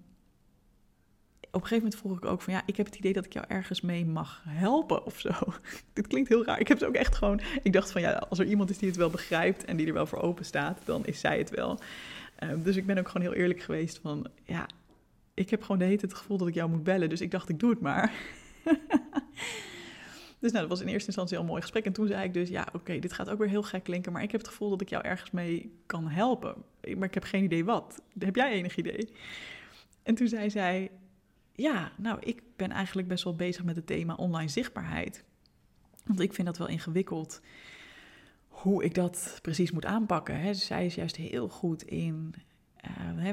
op 1.53 1.61
een 1.61 1.67
gegeven 1.67 1.83
moment 1.83 1.95
vroeg 1.95 2.17
ik 2.17 2.25
ook 2.25 2.41
van 2.41 2.53
ja, 2.53 2.61
ik 2.65 2.77
heb 2.77 2.85
het 2.85 2.95
idee 2.95 3.13
dat 3.13 3.25
ik 3.25 3.33
jou 3.33 3.45
ergens 3.49 3.81
mee 3.81 4.05
mag 4.05 4.43
helpen 4.47 5.05
of 5.05 5.19
zo. 5.19 5.31
Dit 5.93 6.07
klinkt 6.07 6.29
heel 6.29 6.45
raar. 6.45 6.59
Ik 6.59 6.67
heb 6.67 6.79
het 6.79 6.87
ook 6.87 6.95
echt 6.95 7.15
gewoon. 7.15 7.41
Ik 7.63 7.73
dacht 7.73 7.91
van 7.91 8.01
ja, 8.01 8.11
als 8.11 8.39
er 8.39 8.45
iemand 8.45 8.69
is 8.69 8.77
die 8.77 8.87
het 8.87 8.97
wel 8.97 9.09
begrijpt 9.09 9.65
en 9.65 9.77
die 9.77 9.87
er 9.87 9.93
wel 9.93 10.05
voor 10.05 10.21
open 10.21 10.45
staat, 10.45 10.79
dan 10.85 11.05
is 11.05 11.19
zij 11.19 11.37
het 11.37 11.49
wel. 11.49 11.79
Um, 12.43 12.63
dus 12.63 12.75
ik 12.75 12.85
ben 12.85 12.97
ook 12.97 13.07
gewoon 13.07 13.27
heel 13.27 13.41
eerlijk 13.41 13.61
geweest 13.61 13.99
van 14.01 14.27
ja, 14.43 14.67
ik 15.33 15.49
heb 15.49 15.61
gewoon 15.61 15.77
de 15.77 15.83
hele 15.83 15.97
tijd 15.97 16.11
het 16.11 16.19
gevoel 16.19 16.37
dat 16.37 16.47
ik 16.47 16.53
jou 16.53 16.69
moet 16.69 16.83
bellen. 16.83 17.09
Dus 17.09 17.21
ik 17.21 17.31
dacht, 17.31 17.49
ik 17.49 17.59
doe 17.59 17.69
het 17.69 17.81
maar. 17.81 18.11
dus 20.43 20.51
nou, 20.51 20.67
dat 20.67 20.77
was 20.77 20.87
in 20.87 20.93
eerste 20.93 21.07
instantie 21.07 21.37
al 21.37 21.43
een 21.43 21.49
mooi 21.49 21.61
gesprek. 21.61 21.85
En 21.85 21.93
toen 21.93 22.07
zei 22.07 22.23
ik 22.23 22.33
dus, 22.33 22.49
ja, 22.49 22.67
oké, 22.73 22.99
dit 22.99 23.13
gaat 23.13 23.29
ook 23.29 23.37
weer 23.37 23.49
heel 23.49 23.63
gek 23.63 23.83
klinken. 23.83 24.11
Maar 24.11 24.23
ik 24.23 24.31
heb 24.31 24.41
het 24.41 24.49
gevoel 24.49 24.69
dat 24.69 24.81
ik 24.81 24.89
jou 24.89 25.03
ergens 25.03 25.31
mee 25.31 25.71
kan 25.85 26.07
helpen. 26.07 26.55
Maar 26.97 27.07
ik 27.07 27.13
heb 27.13 27.23
geen 27.23 27.43
idee 27.43 27.65
wat. 27.65 28.01
Heb 28.19 28.35
jij 28.35 28.51
enig 28.51 28.75
idee? 28.75 29.09
En 30.03 30.15
toen 30.15 30.27
zei 30.27 30.49
zij, 30.49 30.91
ja, 31.55 31.91
nou, 31.97 32.19
ik 32.19 32.41
ben 32.55 32.71
eigenlijk 32.71 33.07
best 33.07 33.23
wel 33.23 33.35
bezig 33.35 33.63
met 33.63 33.75
het 33.75 33.87
thema 33.87 34.15
online 34.15 34.49
zichtbaarheid. 34.49 35.23
Want 36.05 36.19
ik 36.19 36.33
vind 36.33 36.47
dat 36.47 36.57
wel 36.57 36.67
ingewikkeld 36.67 37.41
hoe 38.47 38.83
ik 38.83 38.93
dat 38.93 39.39
precies 39.41 39.71
moet 39.71 39.85
aanpakken. 39.85 40.39
Hè. 40.39 40.53
Zij 40.53 40.85
is 40.85 40.95
juist 40.95 41.15
heel 41.15 41.49
goed 41.49 41.83
in 41.83 42.33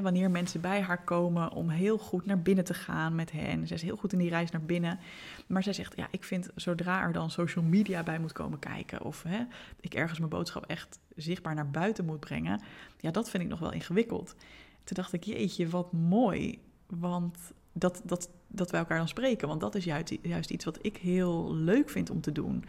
wanneer 0.01 0.31
mensen 0.31 0.61
bij 0.61 0.81
haar 0.81 1.03
komen 1.03 1.51
om 1.51 1.69
heel 1.69 1.97
goed 1.97 2.25
naar 2.25 2.41
binnen 2.41 2.63
te 2.63 2.73
gaan 2.73 3.15
met 3.15 3.31
hen. 3.31 3.67
Zij 3.67 3.75
is 3.75 3.81
heel 3.81 3.95
goed 3.95 4.13
in 4.13 4.19
die 4.19 4.29
reis 4.29 4.51
naar 4.51 4.61
binnen. 4.61 4.99
Maar 5.47 5.63
zij 5.63 5.73
zegt, 5.73 5.95
ja, 5.95 6.07
ik 6.11 6.23
vind 6.23 6.49
zodra 6.55 7.01
er 7.01 7.13
dan 7.13 7.31
social 7.31 7.65
media 7.65 8.03
bij 8.03 8.19
moet 8.19 8.31
komen 8.31 8.59
kijken... 8.59 9.01
of 9.01 9.23
hè, 9.23 9.43
ik 9.79 9.93
ergens 9.93 10.19
mijn 10.19 10.31
boodschap 10.31 10.65
echt 10.65 10.99
zichtbaar 11.15 11.55
naar 11.55 11.71
buiten 11.71 12.05
moet 12.05 12.19
brengen... 12.19 12.61
ja, 12.97 13.11
dat 13.11 13.29
vind 13.29 13.43
ik 13.43 13.49
nog 13.49 13.59
wel 13.59 13.71
ingewikkeld. 13.71 14.35
Toen 14.83 14.95
dacht 14.95 15.13
ik, 15.13 15.23
jeetje, 15.23 15.67
wat 15.67 15.91
mooi. 15.91 16.59
Want 16.87 17.37
dat, 17.73 18.01
dat, 18.03 18.29
dat 18.47 18.71
wij 18.71 18.79
elkaar 18.79 18.97
dan 18.97 19.07
spreken. 19.07 19.47
Want 19.47 19.61
dat 19.61 19.75
is 19.75 19.83
juist, 19.83 20.17
juist 20.21 20.49
iets 20.49 20.65
wat 20.65 20.79
ik 20.81 20.97
heel 20.97 21.55
leuk 21.55 21.89
vind 21.89 22.09
om 22.09 22.21
te 22.21 22.31
doen. 22.31 22.63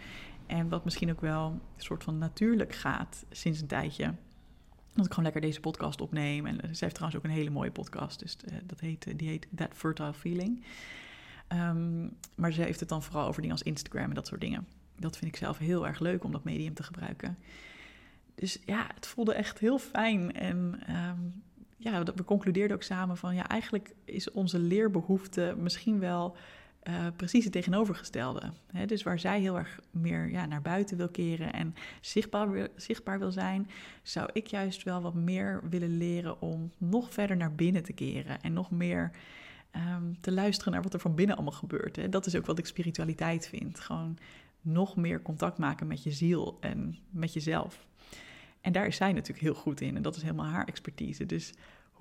En 0.47 0.69
wat 0.69 0.85
misschien 0.85 1.11
ook 1.11 1.21
wel 1.21 1.47
een 1.47 1.61
soort 1.76 2.04
van 2.04 2.19
natuurlijk 2.19 2.75
gaat 2.75 3.25
sinds 3.31 3.61
een 3.61 3.66
tijdje. 3.66 4.14
Dat 4.94 5.04
ik 5.04 5.11
gewoon 5.11 5.25
lekker 5.25 5.40
deze 5.40 5.61
podcast 5.61 6.00
opneem. 6.00 6.46
En 6.46 6.56
ze 6.61 6.84
heeft 6.84 6.94
trouwens 6.94 7.16
ook 7.16 7.25
een 7.25 7.37
hele 7.37 7.50
mooie 7.50 7.70
podcast. 7.70 8.18
Dus 8.18 8.37
uh, 8.44 8.56
dat 8.64 8.80
heet, 8.80 9.18
die 9.18 9.28
heet 9.28 9.46
That 9.54 9.70
Fertile 9.75 10.14
Feeling. 10.14 10.64
Um, 11.52 12.16
maar 12.34 12.52
ze 12.52 12.62
heeft 12.62 12.80
het 12.80 12.88
dan 12.88 13.02
vooral 13.02 13.26
over 13.26 13.40
dingen 13.40 13.56
als 13.56 13.66
Instagram 13.66 14.08
en 14.08 14.14
dat 14.14 14.26
soort 14.26 14.40
dingen. 14.40 14.66
Dat 14.96 15.16
vind 15.16 15.30
ik 15.30 15.37
zelf 15.37 15.58
heel 15.58 15.87
erg 15.87 15.99
leuk 16.00 16.25
om 16.25 16.32
dat 16.32 16.44
medium 16.44 16.75
te 16.75 16.82
gebruiken. 16.82 17.38
Dus 18.34 18.58
ja, 18.64 18.87
het 18.94 19.06
voelde 19.06 19.34
echt 19.34 19.58
heel 19.58 19.78
fijn. 19.78 20.34
En 20.34 20.80
um, 20.90 21.42
ja, 21.76 22.02
we 22.02 22.25
concludeerden 22.25 22.76
ook 22.76 22.82
samen 22.82 23.16
van 23.16 23.34
ja, 23.34 23.49
eigenlijk 23.49 23.94
is 24.04 24.30
onze 24.30 24.58
leerbehoefte 24.58 25.54
misschien 25.58 25.99
wel 25.99 26.37
uh, 26.88 27.06
precies 27.16 27.44
het 27.44 27.52
tegenovergestelde. 27.52 28.52
Dus 28.86 29.02
waar 29.02 29.18
zij 29.18 29.40
heel 29.40 29.58
erg 29.58 29.80
meer 29.90 30.30
ja, 30.30 30.46
naar 30.46 30.62
buiten 30.62 30.96
wil 30.96 31.08
keren 31.08 31.52
en 31.52 31.74
zichtbaar, 32.00 32.68
zichtbaar 32.76 33.18
wil 33.18 33.32
zijn, 33.32 33.70
zou 34.02 34.28
ik 34.32 34.46
juist 34.46 34.82
wel 34.82 35.00
wat 35.00 35.14
meer 35.14 35.62
willen 35.70 35.96
leren 35.96 36.40
om 36.40 36.72
nog 36.78 37.12
verder 37.12 37.36
naar 37.36 37.54
binnen 37.54 37.82
te 37.82 37.92
keren 37.92 38.40
en 38.40 38.52
nog 38.52 38.70
meer 38.70 39.10
um, 39.76 40.20
te 40.20 40.32
luisteren 40.32 40.72
naar 40.72 40.82
wat 40.82 40.94
er 40.94 41.00
van 41.00 41.14
binnen 41.14 41.36
allemaal 41.36 41.54
gebeurt. 41.54 42.12
Dat 42.12 42.26
is 42.26 42.36
ook 42.36 42.46
wat 42.46 42.58
ik 42.58 42.66
spiritualiteit 42.66 43.48
vind. 43.48 43.80
Gewoon 43.80 44.18
nog 44.60 44.96
meer 44.96 45.22
contact 45.22 45.58
maken 45.58 45.86
met 45.86 46.02
je 46.02 46.12
ziel 46.12 46.56
en 46.60 46.98
met 47.10 47.32
jezelf. 47.32 47.86
En 48.60 48.72
daar 48.72 48.86
is 48.86 48.96
zij 48.96 49.12
natuurlijk 49.12 49.40
heel 49.40 49.54
goed 49.54 49.80
in 49.80 49.96
en 49.96 50.02
dat 50.02 50.16
is 50.16 50.22
helemaal 50.22 50.46
haar 50.46 50.66
expertise. 50.66 51.26
Dus 51.26 51.52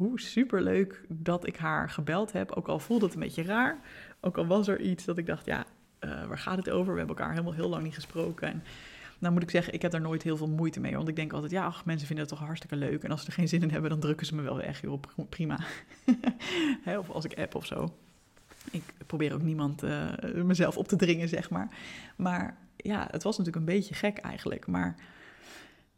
hoe 0.01 0.19
superleuk 0.19 1.01
dat 1.07 1.47
ik 1.47 1.57
haar 1.57 1.89
gebeld 1.89 2.31
heb. 2.31 2.51
Ook 2.51 2.67
al 2.67 2.79
voelde 2.79 3.05
het 3.05 3.13
een 3.13 3.19
beetje 3.19 3.43
raar. 3.43 3.79
Ook 4.19 4.37
al 4.37 4.45
was 4.45 4.67
er 4.67 4.79
iets 4.79 5.05
dat 5.05 5.17
ik 5.17 5.25
dacht, 5.25 5.45
ja, 5.45 5.65
uh, 5.99 6.25
waar 6.25 6.37
gaat 6.37 6.57
het 6.57 6.69
over? 6.69 6.91
We 6.91 6.97
hebben 6.97 7.17
elkaar 7.17 7.31
helemaal 7.31 7.53
heel 7.53 7.69
lang 7.69 7.83
niet 7.83 7.93
gesproken. 7.93 8.47
En 8.47 8.63
nou 9.19 9.33
moet 9.33 9.43
ik 9.43 9.49
zeggen, 9.49 9.73
ik 9.73 9.81
heb 9.81 9.91
daar 9.91 10.01
nooit 10.01 10.23
heel 10.23 10.37
veel 10.37 10.47
moeite 10.47 10.79
mee. 10.79 10.95
Want 10.95 11.07
ik 11.07 11.15
denk 11.15 11.33
altijd, 11.33 11.51
ja, 11.51 11.65
ach, 11.65 11.85
mensen 11.85 12.07
vinden 12.07 12.25
het 12.25 12.35
toch 12.35 12.45
hartstikke 12.45 12.75
leuk. 12.75 13.03
En 13.03 13.11
als 13.11 13.21
ze 13.21 13.27
er 13.27 13.33
geen 13.33 13.47
zin 13.47 13.61
in 13.61 13.69
hebben, 13.69 13.89
dan 13.89 13.99
drukken 13.99 14.25
ze 14.25 14.35
me 14.35 14.41
wel 14.41 14.57
weg. 14.57 14.81
Joh, 14.81 15.01
prima. 15.29 15.59
of 16.99 17.09
als 17.09 17.25
ik 17.25 17.39
app 17.39 17.55
of 17.55 17.65
zo. 17.65 17.93
Ik 18.71 18.83
probeer 19.05 19.33
ook 19.33 19.41
niemand 19.41 19.83
uh, 19.83 20.13
mezelf 20.43 20.77
op 20.77 20.87
te 20.87 20.95
dringen, 20.95 21.29
zeg 21.29 21.49
maar. 21.49 21.69
Maar 22.15 22.57
ja, 22.75 23.07
het 23.11 23.23
was 23.23 23.37
natuurlijk 23.37 23.65
een 23.65 23.73
beetje 23.75 23.95
gek 23.95 24.17
eigenlijk. 24.17 24.67
Maar 24.67 24.95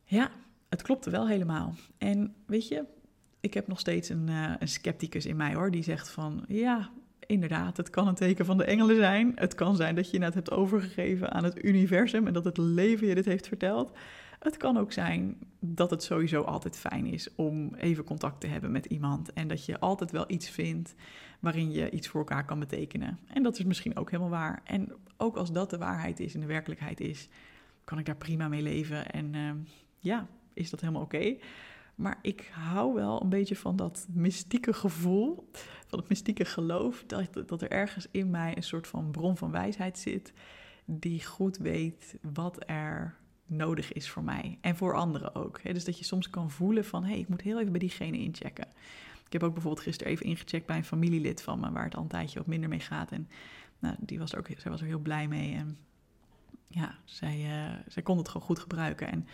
ja, 0.06 0.30
het 0.70 0.82
klopte 0.82 1.10
wel 1.10 1.28
helemaal. 1.28 1.76
En 1.98 2.34
weet 2.46 2.68
je, 2.68 2.84
ik 3.44 3.54
heb 3.54 3.68
nog 3.68 3.80
steeds 3.80 4.10
een, 4.10 4.28
uh, 4.30 4.54
een 4.60 4.68
scepticus 4.68 5.26
in 5.26 5.36
mij 5.36 5.54
hoor, 5.54 5.72
die 5.72 5.84
zegt 5.84 6.10
van 6.10 6.44
ja, 6.48 6.90
inderdaad, 7.26 7.78
het 7.78 7.90
kan 7.90 8.08
een 8.08 8.16
teken 8.16 8.46
van 8.46 8.58
de 8.58 8.64
engelen 8.64 8.96
zijn. 8.96 9.32
Het 9.36 9.56
kan 9.56 9.76
zijn 9.76 9.96
dat 9.96 10.12
je 10.12 10.24
het 10.24 10.34
hebt 10.34 10.52
overgegeven 10.52 11.32
aan 11.32 11.44
het 11.44 11.64
universum 11.64 12.28
en 12.28 12.34
dat 12.34 12.46
het 12.46 12.58
leven 12.58 13.08
je 13.08 13.16
dit 13.16 13.26
heeft 13.26 13.48
verteld. 13.48 13.92
Het 14.40 14.58
kan 14.58 14.78
ook 14.78 14.92
zijn 14.92 15.38
dat 15.60 15.90
het 15.90 16.04
sowieso 16.04 16.42
altijd 16.42 16.78
fijn 16.78 17.06
is 17.06 17.36
om 17.36 17.76
even 17.76 18.04
contact 18.04 18.42
te 18.42 18.48
hebben 18.48 18.72
met 18.72 18.86
iemand. 18.86 19.34
En 19.34 19.48
dat 19.48 19.66
je 19.66 19.80
altijd 19.80 20.12
wel 20.12 20.26
iets 20.28 20.50
vindt 20.50 20.96
waarin 21.40 21.72
je 21.72 21.92
iets 21.92 22.08
voor 22.08 22.20
elkaar 22.20 22.46
kan 22.46 22.60
betekenen. 22.60 23.20
En 23.28 23.44
dat 23.44 23.60
is 23.60 23.66
misschien 23.66 23.98
ook 23.98 24.12
helemaal 24.12 24.32
waar. 24.32 24.62
En 24.64 24.94
ook 25.18 25.38
als 25.38 25.52
dat 25.52 25.70
de 25.70 25.78
waarheid 25.78 26.20
is 26.20 26.34
en 26.34 26.40
de 26.40 26.46
werkelijkheid 26.46 27.00
is, 27.00 27.30
kan 27.84 28.00
ik 28.00 28.06
daar 28.06 28.16
prima 28.16 28.48
mee 28.48 28.62
leven. 28.62 29.12
En 29.12 29.34
uh, 29.34 29.52
ja, 30.00 30.28
is 30.54 30.70
dat 30.70 30.82
helemaal 30.82 31.02
oké. 31.02 31.36
Maar 31.96 32.20
ik 32.22 32.52
hou 32.54 32.94
wel 32.94 33.22
een 33.22 33.30
beetje 33.30 33.56
van 33.56 33.76
dat 33.76 34.08
mystieke 34.10 34.74
gevoel, 34.74 35.50
van 35.88 36.00
het 36.00 36.10
mystieke 36.10 36.46
geloof, 36.46 37.04
dat, 37.08 37.48
dat 37.48 37.62
er 37.62 37.72
ergens 37.72 38.08
in 38.12 38.30
mij 38.30 38.56
een 38.58 38.64
soort 38.64 38.88
van 38.88 39.12
bron 39.12 39.38
van 39.38 39.52
wijsheid 39.52 40.00
zit, 40.00 40.34
die 40.86 41.26
goed 41.26 41.58
weet 41.58 42.18
wat 42.34 42.64
er 42.66 43.18
nodig 43.46 43.94
is 43.94 44.10
voor 44.10 44.24
mij 44.24 44.58
en 44.62 44.76
voor 44.76 44.96
anderen 44.96 45.36
ook. 45.36 45.60
Dus 45.64 45.86
dat 45.86 45.98
je 45.98 46.06
soms 46.06 46.30
kan 46.30 46.52
voelen 46.52 46.86
van, 46.86 47.04
hé, 47.04 47.10
hey, 47.10 47.20
ik 47.20 47.28
moet 47.28 47.42
heel 47.42 47.60
even 47.60 47.72
bij 47.72 47.80
diegene 47.80 48.18
inchecken. 48.18 48.68
Ik 49.26 49.34
heb 49.34 49.44
ook 49.44 49.54
bijvoorbeeld 49.54 49.86
gisteren 49.86 50.14
even 50.14 50.26
ingecheckt 50.26 50.66
bij 50.66 50.78
een 50.78 50.84
familielid 50.84 51.42
van 51.42 51.60
me, 51.60 51.72
waar 51.72 51.84
het 51.84 51.96
al 51.96 52.02
een 52.02 52.08
tijdje 52.08 52.40
wat 52.40 52.48
minder 52.48 52.70
mee 52.70 52.80
gaat. 52.80 53.12
En 53.12 53.30
nou, 53.80 53.96
die 54.00 54.20
was 54.20 54.36
ook, 54.36 54.48
zij 54.58 54.72
was 54.72 54.82
er 54.82 54.88
heel 54.88 55.00
blij 55.00 55.28
mee. 55.28 55.56
En 55.56 55.78
ja, 56.68 56.98
zij, 57.04 57.38
uh, 57.40 57.80
zij 57.88 58.04
kon 58.04 58.18
het 58.18 58.28
gewoon 58.28 58.48
goed 58.48 58.60
gebruiken. 58.60 59.12
En 59.12 59.28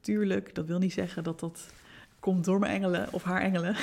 tuurlijk, 0.00 0.54
dat 0.54 0.66
wil 0.66 0.78
niet 0.78 0.92
zeggen 0.92 1.24
dat 1.24 1.40
dat 1.40 1.72
komt 2.24 2.44
door 2.44 2.58
mijn 2.58 2.72
engelen 2.72 3.12
of 3.12 3.22
haar 3.22 3.40
engelen. 3.40 3.76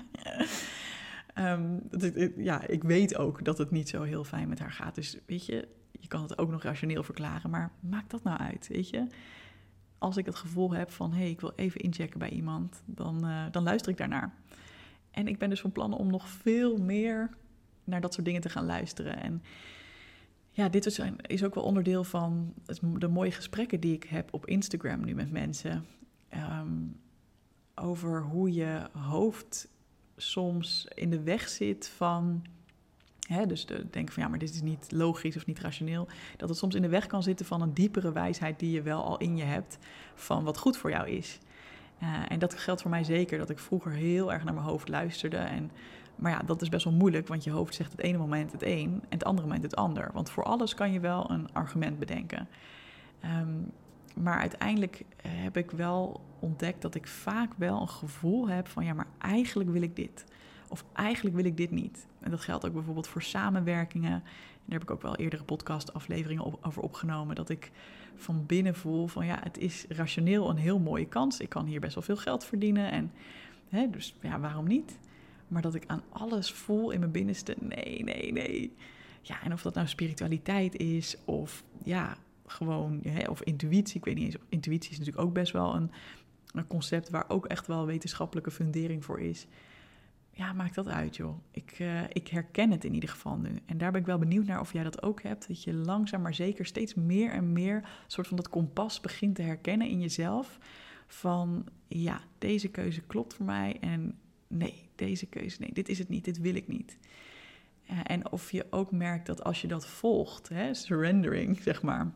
um, 1.38 1.88
ja, 2.36 2.66
ik 2.66 2.82
weet 2.82 3.16
ook 3.16 3.44
dat 3.44 3.58
het 3.58 3.70
niet 3.70 3.88
zo 3.88 4.02
heel 4.02 4.24
fijn 4.24 4.48
met 4.48 4.58
haar 4.58 4.72
gaat. 4.72 4.94
Dus 4.94 5.18
weet 5.26 5.46
je, 5.46 5.68
je 6.00 6.08
kan 6.08 6.22
het 6.22 6.38
ook 6.38 6.50
nog 6.50 6.62
rationeel 6.62 7.02
verklaren, 7.02 7.50
maar 7.50 7.70
maakt 7.80 8.10
dat 8.10 8.22
nou 8.22 8.38
uit, 8.38 8.68
weet 8.68 8.88
je? 8.88 9.06
Als 9.98 10.16
ik 10.16 10.26
het 10.26 10.34
gevoel 10.34 10.72
heb 10.72 10.90
van, 10.90 11.12
hé, 11.12 11.18
hey, 11.18 11.30
ik 11.30 11.40
wil 11.40 11.52
even 11.56 11.80
inchecken 11.80 12.18
bij 12.18 12.30
iemand, 12.30 12.82
dan, 12.84 13.26
uh, 13.26 13.44
dan 13.50 13.62
luister 13.62 13.92
ik 13.92 13.98
daarnaar. 13.98 14.34
En 15.10 15.28
ik 15.28 15.38
ben 15.38 15.50
dus 15.50 15.60
van 15.60 15.72
plan 15.72 15.92
om 15.92 16.10
nog 16.10 16.28
veel 16.28 16.76
meer 16.76 17.30
naar 17.84 18.00
dat 18.00 18.14
soort 18.14 18.26
dingen 18.26 18.40
te 18.40 18.48
gaan 18.48 18.66
luisteren. 18.66 19.22
En 19.22 19.42
ja, 20.50 20.68
dit 20.68 20.86
is, 20.86 21.00
is 21.26 21.44
ook 21.44 21.54
wel 21.54 21.64
onderdeel 21.64 22.04
van 22.04 22.54
de 22.98 23.08
mooie 23.08 23.32
gesprekken 23.32 23.80
die 23.80 23.94
ik 23.94 24.04
heb 24.04 24.34
op 24.34 24.46
Instagram 24.46 25.04
nu 25.04 25.14
met 25.14 25.30
mensen. 25.30 25.84
Um, 26.34 26.96
over 27.80 28.22
hoe 28.22 28.52
je 28.52 28.88
hoofd 28.92 29.68
soms 30.16 30.86
in 30.94 31.10
de 31.10 31.22
weg 31.22 31.48
zit 31.48 31.88
van. 31.88 32.44
Hè, 33.26 33.46
dus 33.46 33.66
de, 33.66 33.90
denken 33.90 34.14
van 34.14 34.22
ja, 34.22 34.28
maar 34.28 34.38
dit 34.38 34.54
is 34.54 34.62
niet 34.62 34.92
logisch 34.92 35.36
of 35.36 35.46
niet 35.46 35.60
rationeel. 35.60 36.08
Dat 36.36 36.48
het 36.48 36.58
soms 36.58 36.74
in 36.74 36.82
de 36.82 36.88
weg 36.88 37.06
kan 37.06 37.22
zitten 37.22 37.46
van 37.46 37.62
een 37.62 37.74
diepere 37.74 38.12
wijsheid 38.12 38.58
die 38.58 38.70
je 38.70 38.82
wel 38.82 39.04
al 39.04 39.18
in 39.18 39.36
je 39.36 39.44
hebt. 39.44 39.78
Van 40.14 40.44
wat 40.44 40.58
goed 40.58 40.76
voor 40.76 40.90
jou 40.90 41.08
is. 41.08 41.38
Uh, 42.02 42.22
en 42.28 42.38
dat 42.38 42.54
geldt 42.54 42.82
voor 42.82 42.90
mij 42.90 43.04
zeker, 43.04 43.38
dat 43.38 43.50
ik 43.50 43.58
vroeger 43.58 43.92
heel 43.92 44.32
erg 44.32 44.44
naar 44.44 44.54
mijn 44.54 44.66
hoofd 44.66 44.88
luisterde. 44.88 45.36
En, 45.36 45.70
maar 46.16 46.32
ja, 46.32 46.42
dat 46.42 46.62
is 46.62 46.68
best 46.68 46.84
wel 46.84 46.92
moeilijk, 46.92 47.28
want 47.28 47.44
je 47.44 47.50
hoofd 47.50 47.74
zegt 47.74 47.92
het 47.92 48.00
ene 48.00 48.18
moment 48.18 48.52
het 48.52 48.62
een 48.62 48.92
en 48.92 49.06
het 49.08 49.24
andere 49.24 49.46
moment 49.46 49.64
het 49.64 49.76
ander. 49.76 50.10
Want 50.12 50.30
voor 50.30 50.44
alles 50.44 50.74
kan 50.74 50.92
je 50.92 51.00
wel 51.00 51.30
een 51.30 51.52
argument 51.52 51.98
bedenken. 51.98 52.48
Um, 53.24 53.72
maar 54.22 54.38
uiteindelijk 54.38 55.04
heb 55.22 55.56
ik 55.56 55.70
wel 55.70 56.20
ontdekt 56.38 56.82
dat 56.82 56.94
ik 56.94 57.06
vaak 57.06 57.52
wel 57.56 57.80
een 57.80 57.88
gevoel 57.88 58.48
heb 58.48 58.68
van 58.68 58.84
ja, 58.84 58.94
maar 58.94 59.06
eigenlijk 59.18 59.70
wil 59.70 59.82
ik 59.82 59.96
dit. 59.96 60.24
Of 60.68 60.84
eigenlijk 60.92 61.36
wil 61.36 61.44
ik 61.44 61.56
dit 61.56 61.70
niet. 61.70 62.06
En 62.20 62.30
dat 62.30 62.40
geldt 62.40 62.66
ook 62.66 62.72
bijvoorbeeld 62.72 63.08
voor 63.08 63.22
samenwerkingen. 63.22 64.12
En 64.12 64.22
daar 64.64 64.78
heb 64.78 64.82
ik 64.82 64.90
ook 64.90 65.02
wel 65.02 65.16
eerdere 65.16 65.44
podcastafleveringen 65.44 66.64
over 66.64 66.82
opgenomen. 66.82 67.34
Dat 67.34 67.48
ik 67.48 67.70
van 68.16 68.46
binnen 68.46 68.74
voel 68.74 69.06
van 69.06 69.26
ja, 69.26 69.38
het 69.42 69.58
is 69.58 69.84
rationeel 69.88 70.50
een 70.50 70.56
heel 70.56 70.78
mooie 70.78 71.06
kans. 71.06 71.40
Ik 71.40 71.48
kan 71.48 71.66
hier 71.66 71.80
best 71.80 71.94
wel 71.94 72.04
veel 72.04 72.16
geld 72.16 72.44
verdienen. 72.44 72.90
En 72.90 73.12
hè, 73.68 73.90
dus 73.90 74.14
ja, 74.20 74.40
waarom 74.40 74.66
niet? 74.66 74.98
Maar 75.48 75.62
dat 75.62 75.74
ik 75.74 75.84
aan 75.86 76.02
alles 76.08 76.52
voel 76.52 76.90
in 76.90 76.98
mijn 76.98 77.12
binnenste, 77.12 77.56
nee, 77.60 78.04
nee, 78.04 78.32
nee. 78.32 78.76
Ja, 79.22 79.42
en 79.42 79.52
of 79.52 79.62
dat 79.62 79.74
nou 79.74 79.86
spiritualiteit 79.86 80.76
is 80.76 81.16
of 81.24 81.64
ja, 81.84 82.16
gewoon, 82.50 83.00
hè, 83.02 83.28
of 83.28 83.42
intuïtie, 83.42 83.96
ik 83.96 84.04
weet 84.04 84.14
niet 84.14 84.24
eens, 84.24 84.36
intuïtie 84.48 84.90
is 84.90 84.98
natuurlijk 84.98 85.26
ook 85.26 85.34
best 85.34 85.52
wel 85.52 85.74
een, 85.74 85.90
een 86.52 86.66
concept 86.66 87.10
waar 87.10 87.24
ook 87.28 87.46
echt 87.46 87.66
wel 87.66 87.86
wetenschappelijke 87.86 88.50
fundering 88.50 89.04
voor 89.04 89.20
is. 89.20 89.46
Ja, 90.30 90.52
maakt 90.52 90.74
dat 90.74 90.88
uit, 90.88 91.16
joh. 91.16 91.38
Ik, 91.50 91.78
uh, 91.78 92.02
ik 92.08 92.28
herken 92.28 92.70
het 92.70 92.84
in 92.84 92.94
ieder 92.94 93.08
geval 93.08 93.36
nu. 93.36 93.60
En 93.66 93.78
daar 93.78 93.90
ben 93.92 94.00
ik 94.00 94.06
wel 94.06 94.18
benieuwd 94.18 94.46
naar 94.46 94.60
of 94.60 94.72
jij 94.72 94.82
dat 94.82 95.02
ook 95.02 95.22
hebt. 95.22 95.48
Dat 95.48 95.62
je 95.62 95.74
langzaam 95.74 96.22
maar 96.22 96.34
zeker 96.34 96.66
steeds 96.66 96.94
meer 96.94 97.30
en 97.30 97.52
meer 97.52 97.88
soort 98.06 98.26
van 98.26 98.36
dat 98.36 98.48
kompas 98.48 99.00
begint 99.00 99.34
te 99.34 99.42
herkennen 99.42 99.88
in 99.88 100.00
jezelf. 100.00 100.58
Van 101.06 101.66
ja, 101.86 102.20
deze 102.38 102.68
keuze 102.68 103.00
klopt 103.00 103.34
voor 103.34 103.46
mij. 103.46 103.76
En 103.80 104.18
nee, 104.46 104.88
deze 104.94 105.26
keuze, 105.26 105.60
nee, 105.60 105.72
dit 105.72 105.88
is 105.88 105.98
het 105.98 106.08
niet, 106.08 106.24
dit 106.24 106.40
wil 106.40 106.54
ik 106.54 106.68
niet. 106.68 106.98
Uh, 107.90 107.98
en 108.02 108.32
of 108.32 108.50
je 108.50 108.66
ook 108.70 108.92
merkt 108.92 109.26
dat 109.26 109.44
als 109.44 109.60
je 109.60 109.68
dat 109.68 109.86
volgt, 109.86 110.48
hè, 110.48 110.74
surrendering, 110.74 111.62
zeg 111.62 111.82
maar, 111.82 112.12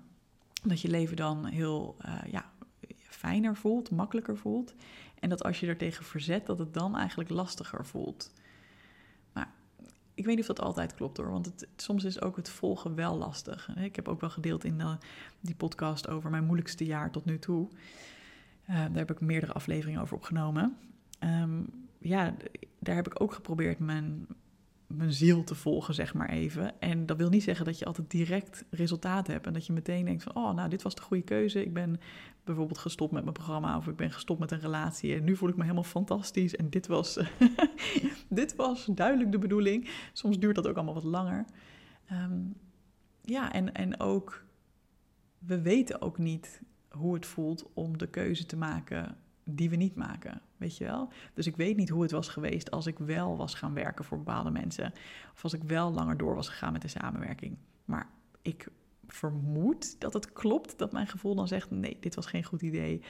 dat 0.63 0.81
je 0.81 0.89
leven 0.89 1.17
dan 1.17 1.47
heel 1.47 1.97
uh, 2.07 2.19
ja, 2.31 2.51
fijner 2.99 3.57
voelt, 3.57 3.91
makkelijker 3.91 4.37
voelt. 4.37 4.75
En 5.19 5.29
dat 5.29 5.45
als 5.45 5.61
je 5.61 5.67
er 5.67 5.77
tegen 5.77 6.05
verzet, 6.05 6.47
dat 6.47 6.59
het 6.59 6.75
dan 6.75 6.97
eigenlijk 6.97 7.31
lastiger 7.31 7.87
voelt. 7.87 8.33
Maar 9.33 9.53
ik 10.15 10.25
weet 10.25 10.37
niet 10.37 10.49
of 10.49 10.57
dat 10.57 10.67
altijd 10.67 10.95
klopt 10.95 11.17
hoor, 11.17 11.31
want 11.31 11.47
het, 11.47 11.69
soms 11.77 12.05
is 12.05 12.21
ook 12.21 12.37
het 12.37 12.49
volgen 12.49 12.95
wel 12.95 13.17
lastig. 13.17 13.77
Ik 13.77 13.97
heb 13.97 14.09
ook 14.09 14.21
wel 14.21 14.31
gedeeld 14.31 14.65
in 14.65 14.79
de, 14.79 14.97
die 15.41 15.55
podcast 15.55 16.09
over 16.09 16.31
mijn 16.31 16.45
moeilijkste 16.45 16.85
jaar 16.85 17.11
tot 17.11 17.25
nu 17.25 17.39
toe. 17.39 17.69
Uh, 18.71 18.77
daar 18.77 18.91
heb 18.95 19.11
ik 19.11 19.21
meerdere 19.21 19.53
afleveringen 19.53 20.01
over 20.01 20.17
opgenomen. 20.17 20.77
Um, 21.21 21.67
ja, 21.99 22.35
daar 22.79 22.95
heb 22.95 23.07
ik 23.07 23.21
ook 23.23 23.33
geprobeerd 23.33 23.79
mijn, 23.79 24.27
mijn 24.97 25.13
ziel 25.13 25.45
te 25.45 25.55
volgen, 25.55 25.95
zeg 25.95 26.15
maar 26.15 26.29
even. 26.29 26.81
En 26.81 27.07
dat 27.07 27.17
wil 27.17 27.29
niet 27.29 27.43
zeggen 27.43 27.65
dat 27.65 27.79
je 27.79 27.85
altijd 27.85 28.11
direct 28.11 28.65
resultaat 28.71 29.27
hebt. 29.27 29.47
En 29.47 29.53
dat 29.53 29.67
je 29.67 29.73
meteen 29.73 30.05
denkt 30.05 30.23
van, 30.23 30.35
oh, 30.35 30.55
nou, 30.55 30.69
dit 30.69 30.83
was 30.83 30.95
de 30.95 31.03
goede 31.03 31.23
keuze. 31.23 31.65
Ik 31.65 31.73
ben 31.73 32.01
bijvoorbeeld 32.45 32.79
gestopt 32.79 33.13
met 33.13 33.23
mijn 33.23 33.35
programma 33.35 33.77
of 33.77 33.87
ik 33.87 33.97
ben 33.97 34.11
gestopt 34.11 34.41
met 34.41 34.51
een 34.51 34.61
relatie. 34.61 35.15
En 35.15 35.25
nu 35.25 35.37
voel 35.37 35.49
ik 35.49 35.57
me 35.57 35.63
helemaal 35.63 35.83
fantastisch. 35.83 36.57
En 36.57 36.71
dit 36.71 36.87
was, 36.87 37.19
dit 38.29 38.57
was 38.57 38.89
duidelijk 38.95 39.33
de 39.33 39.39
bedoeling. 39.39 39.89
Soms 40.13 40.39
duurt 40.39 40.55
dat 40.55 40.67
ook 40.69 40.77
allemaal 40.77 40.95
wat 40.95 41.05
langer. 41.05 41.45
Um, 42.13 42.55
ja, 43.23 43.53
en, 43.53 43.75
en 43.75 44.01
ook, 44.01 44.45
we 45.39 45.61
weten 45.61 46.03
ook 46.03 46.19
niet 46.19 46.63
hoe 46.89 47.15
het 47.15 47.27
voelt 47.27 47.71
om 47.75 47.99
de 47.99 48.09
keuze 48.09 48.47
te 48.47 48.57
maken 48.57 49.17
die 49.45 49.71
we 49.71 49.77
niet 49.77 49.95
maken, 49.95 50.41
weet 50.57 50.77
je 50.77 50.85
wel? 50.85 51.13
Dus 51.35 51.47
ik 51.47 51.57
weet 51.57 51.77
niet 51.77 51.89
hoe 51.89 52.03
het 52.03 52.11
was 52.11 52.29
geweest 52.29 52.71
als 52.71 52.87
ik 52.87 52.99
wel 52.99 53.37
was 53.37 53.55
gaan 53.55 53.75
werken 53.75 54.05
voor 54.05 54.19
bepaalde 54.19 54.51
mensen. 54.51 54.93
Of 55.35 55.43
als 55.43 55.53
ik 55.53 55.63
wel 55.63 55.93
langer 55.93 56.17
door 56.17 56.35
was 56.35 56.49
gegaan 56.49 56.73
met 56.73 56.83
de 56.83 56.89
samenwerking. 56.89 57.57
Maar 57.85 58.09
ik 58.43 58.69
vermoed 59.07 60.01
dat 60.01 60.13
het 60.13 60.33
klopt 60.33 60.79
dat 60.79 60.93
mijn 60.93 61.07
gevoel 61.07 61.35
dan 61.35 61.49
zegt: 61.49 61.71
nee, 61.71 61.97
dit 62.01 62.15
was 62.15 62.27
geen 62.27 62.45
goed 62.45 62.63
idee. 62.63 63.03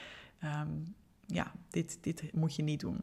Um, 0.43 0.95
ja, 1.25 1.51
dit, 1.69 1.97
dit 2.01 2.33
moet 2.33 2.55
je 2.55 2.63
niet 2.63 2.79
doen. 2.79 3.01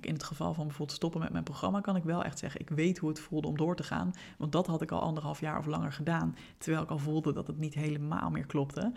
In 0.00 0.12
het 0.12 0.22
geval 0.22 0.54
van 0.54 0.66
bijvoorbeeld 0.66 0.96
stoppen 0.96 1.20
met 1.20 1.32
mijn 1.32 1.44
programma 1.44 1.80
kan 1.80 1.96
ik 1.96 2.04
wel 2.04 2.24
echt 2.24 2.38
zeggen, 2.38 2.60
ik 2.60 2.70
weet 2.70 2.98
hoe 2.98 3.08
het 3.08 3.20
voelde 3.20 3.48
om 3.48 3.56
door 3.56 3.76
te 3.76 3.82
gaan. 3.82 4.12
Want 4.38 4.52
dat 4.52 4.66
had 4.66 4.82
ik 4.82 4.90
al 4.90 5.00
anderhalf 5.00 5.40
jaar 5.40 5.58
of 5.58 5.66
langer 5.66 5.92
gedaan, 5.92 6.36
terwijl 6.58 6.82
ik 6.82 6.90
al 6.90 6.98
voelde 6.98 7.32
dat 7.32 7.46
het 7.46 7.58
niet 7.58 7.74
helemaal 7.74 8.30
meer 8.30 8.46
klopte. 8.46 8.92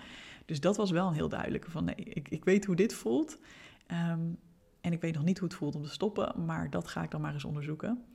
Dus 0.46 0.60
dat 0.60 0.78
was 0.78 0.92
wel 0.92 1.08
een 1.08 1.14
heel 1.14 1.30
duidelijke 1.30 1.72
van, 1.72 1.84
nee, 1.84 1.96
ik, 1.96 2.30
ik 2.30 2.46
weet 2.46 2.66
hoe 2.66 2.76
dit 2.76 2.94
voelt. 2.94 3.40
Um, 3.88 4.40
en 4.82 4.94
ik 4.94 5.02
weet 5.02 5.14
nog 5.14 5.24
niet 5.24 5.40
hoe 5.40 5.48
het 5.48 5.58
voelt 5.58 5.76
om 5.76 5.84
te 5.84 5.90
stoppen, 5.90 6.46
maar 6.46 6.70
dat 6.70 6.88
ga 6.88 7.04
ik 7.04 7.12
dan 7.12 7.22
maar 7.22 7.34
eens 7.34 7.46
onderzoeken. 7.46 8.06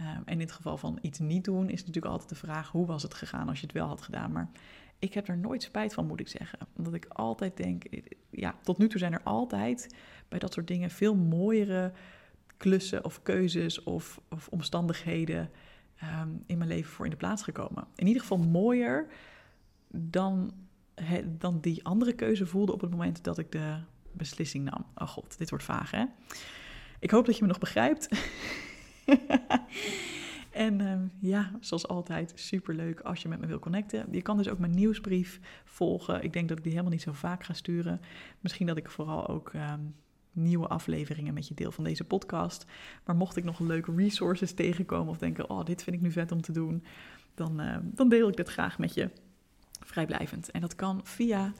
Um, 0.00 0.06
en 0.06 0.22
in 0.24 0.40
het 0.40 0.52
geval 0.52 0.76
van 0.76 0.98
iets 1.00 1.18
niet 1.18 1.44
doen 1.44 1.68
is 1.68 1.78
natuurlijk 1.78 2.12
altijd 2.12 2.28
de 2.28 2.34
vraag, 2.34 2.70
hoe 2.70 2.86
was 2.86 3.02
het 3.02 3.14
gegaan 3.14 3.48
als 3.48 3.60
je 3.60 3.66
het 3.66 3.74
wel 3.74 3.86
had 3.86 4.02
gedaan? 4.02 4.32
Maar 4.32 4.50
ik 4.98 5.14
heb 5.14 5.28
er 5.28 5.38
nooit 5.38 5.62
spijt 5.62 5.94
van, 5.94 6.06
moet 6.06 6.20
ik 6.20 6.28
zeggen. 6.28 6.58
Omdat 6.76 6.94
ik 6.94 7.06
altijd 7.08 7.56
denk, 7.56 7.84
ja, 8.30 8.54
tot 8.62 8.78
nu 8.78 8.88
toe 8.88 8.98
zijn 8.98 9.12
er 9.12 9.22
altijd 9.22 9.94
bij 10.28 10.38
dat 10.38 10.52
soort 10.52 10.66
dingen 10.66 10.90
veel 10.90 11.14
mooiere 11.14 11.92
klussen 12.56 13.04
of 13.04 13.22
keuzes 13.22 13.82
of, 13.82 14.20
of 14.30 14.48
omstandigheden 14.48 15.50
um, 16.20 16.42
in 16.46 16.58
mijn 16.58 16.70
leven 16.70 16.92
voor 16.92 17.04
in 17.04 17.10
de 17.10 17.16
plaats 17.16 17.42
gekomen. 17.42 17.86
In 17.94 18.06
ieder 18.06 18.22
geval 18.22 18.38
mooier 18.38 19.06
dan, 19.88 20.52
dan 21.26 21.60
die 21.60 21.84
andere 21.84 22.12
keuze 22.12 22.46
voelde 22.46 22.72
op 22.72 22.80
het 22.80 22.90
moment 22.90 23.24
dat 23.24 23.38
ik 23.38 23.52
de 23.52 23.78
beslissing 24.12 24.64
nam. 24.64 24.86
Oh 24.94 25.08
god, 25.08 25.38
dit 25.38 25.50
wordt 25.50 25.64
vaag 25.64 25.90
hè. 25.90 26.04
Ik 26.98 27.10
hoop 27.10 27.26
dat 27.26 27.36
je 27.36 27.42
me 27.42 27.48
nog 27.48 27.58
begrijpt. 27.58 28.08
En 30.54 30.80
uh, 30.80 30.94
ja, 31.18 31.50
zoals 31.60 31.88
altijd, 31.88 32.32
superleuk 32.34 33.00
als 33.00 33.22
je 33.22 33.28
met 33.28 33.40
me 33.40 33.46
wil 33.46 33.58
connecten. 33.58 34.06
Je 34.10 34.22
kan 34.22 34.36
dus 34.36 34.48
ook 34.48 34.58
mijn 34.58 34.74
nieuwsbrief 34.74 35.40
volgen. 35.64 36.22
Ik 36.22 36.32
denk 36.32 36.48
dat 36.48 36.56
ik 36.56 36.62
die 36.62 36.72
helemaal 36.72 36.92
niet 36.92 37.02
zo 37.02 37.12
vaak 37.12 37.44
ga 37.44 37.52
sturen. 37.52 38.00
Misschien 38.40 38.66
dat 38.66 38.76
ik 38.76 38.90
vooral 38.90 39.28
ook 39.28 39.52
um, 39.52 39.94
nieuwe 40.32 40.68
afleveringen 40.68 41.34
met 41.34 41.48
je 41.48 41.54
deel 41.54 41.72
van 41.72 41.84
deze 41.84 42.04
podcast. 42.04 42.66
Maar 43.04 43.16
mocht 43.16 43.36
ik 43.36 43.44
nog 43.44 43.58
leuke 43.58 43.94
resources 43.94 44.52
tegenkomen 44.52 45.08
of 45.08 45.18
denken, 45.18 45.50
oh, 45.50 45.64
dit 45.64 45.82
vind 45.82 45.96
ik 45.96 46.02
nu 46.02 46.10
vet 46.10 46.32
om 46.32 46.40
te 46.40 46.52
doen, 46.52 46.84
dan, 47.34 47.60
uh, 47.60 47.76
dan 47.82 48.08
deel 48.08 48.28
ik 48.28 48.36
dit 48.36 48.48
graag 48.48 48.78
met 48.78 48.94
je 48.94 49.10
vrijblijvend. 49.84 50.50
En 50.50 50.60
dat 50.60 50.74
kan 50.74 51.00
via 51.04 51.52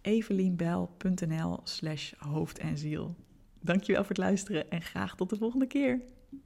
evelienbel.nl 0.00 1.60
slash 1.64 2.12
hoofd 2.18 2.58
en 2.58 2.78
ziel. 2.78 3.16
Dankjewel 3.60 4.00
voor 4.00 4.10
het 4.10 4.24
luisteren 4.24 4.70
en 4.70 4.82
graag 4.82 5.16
tot 5.16 5.30
de 5.30 5.36
volgende 5.36 5.66
keer. 5.66 6.00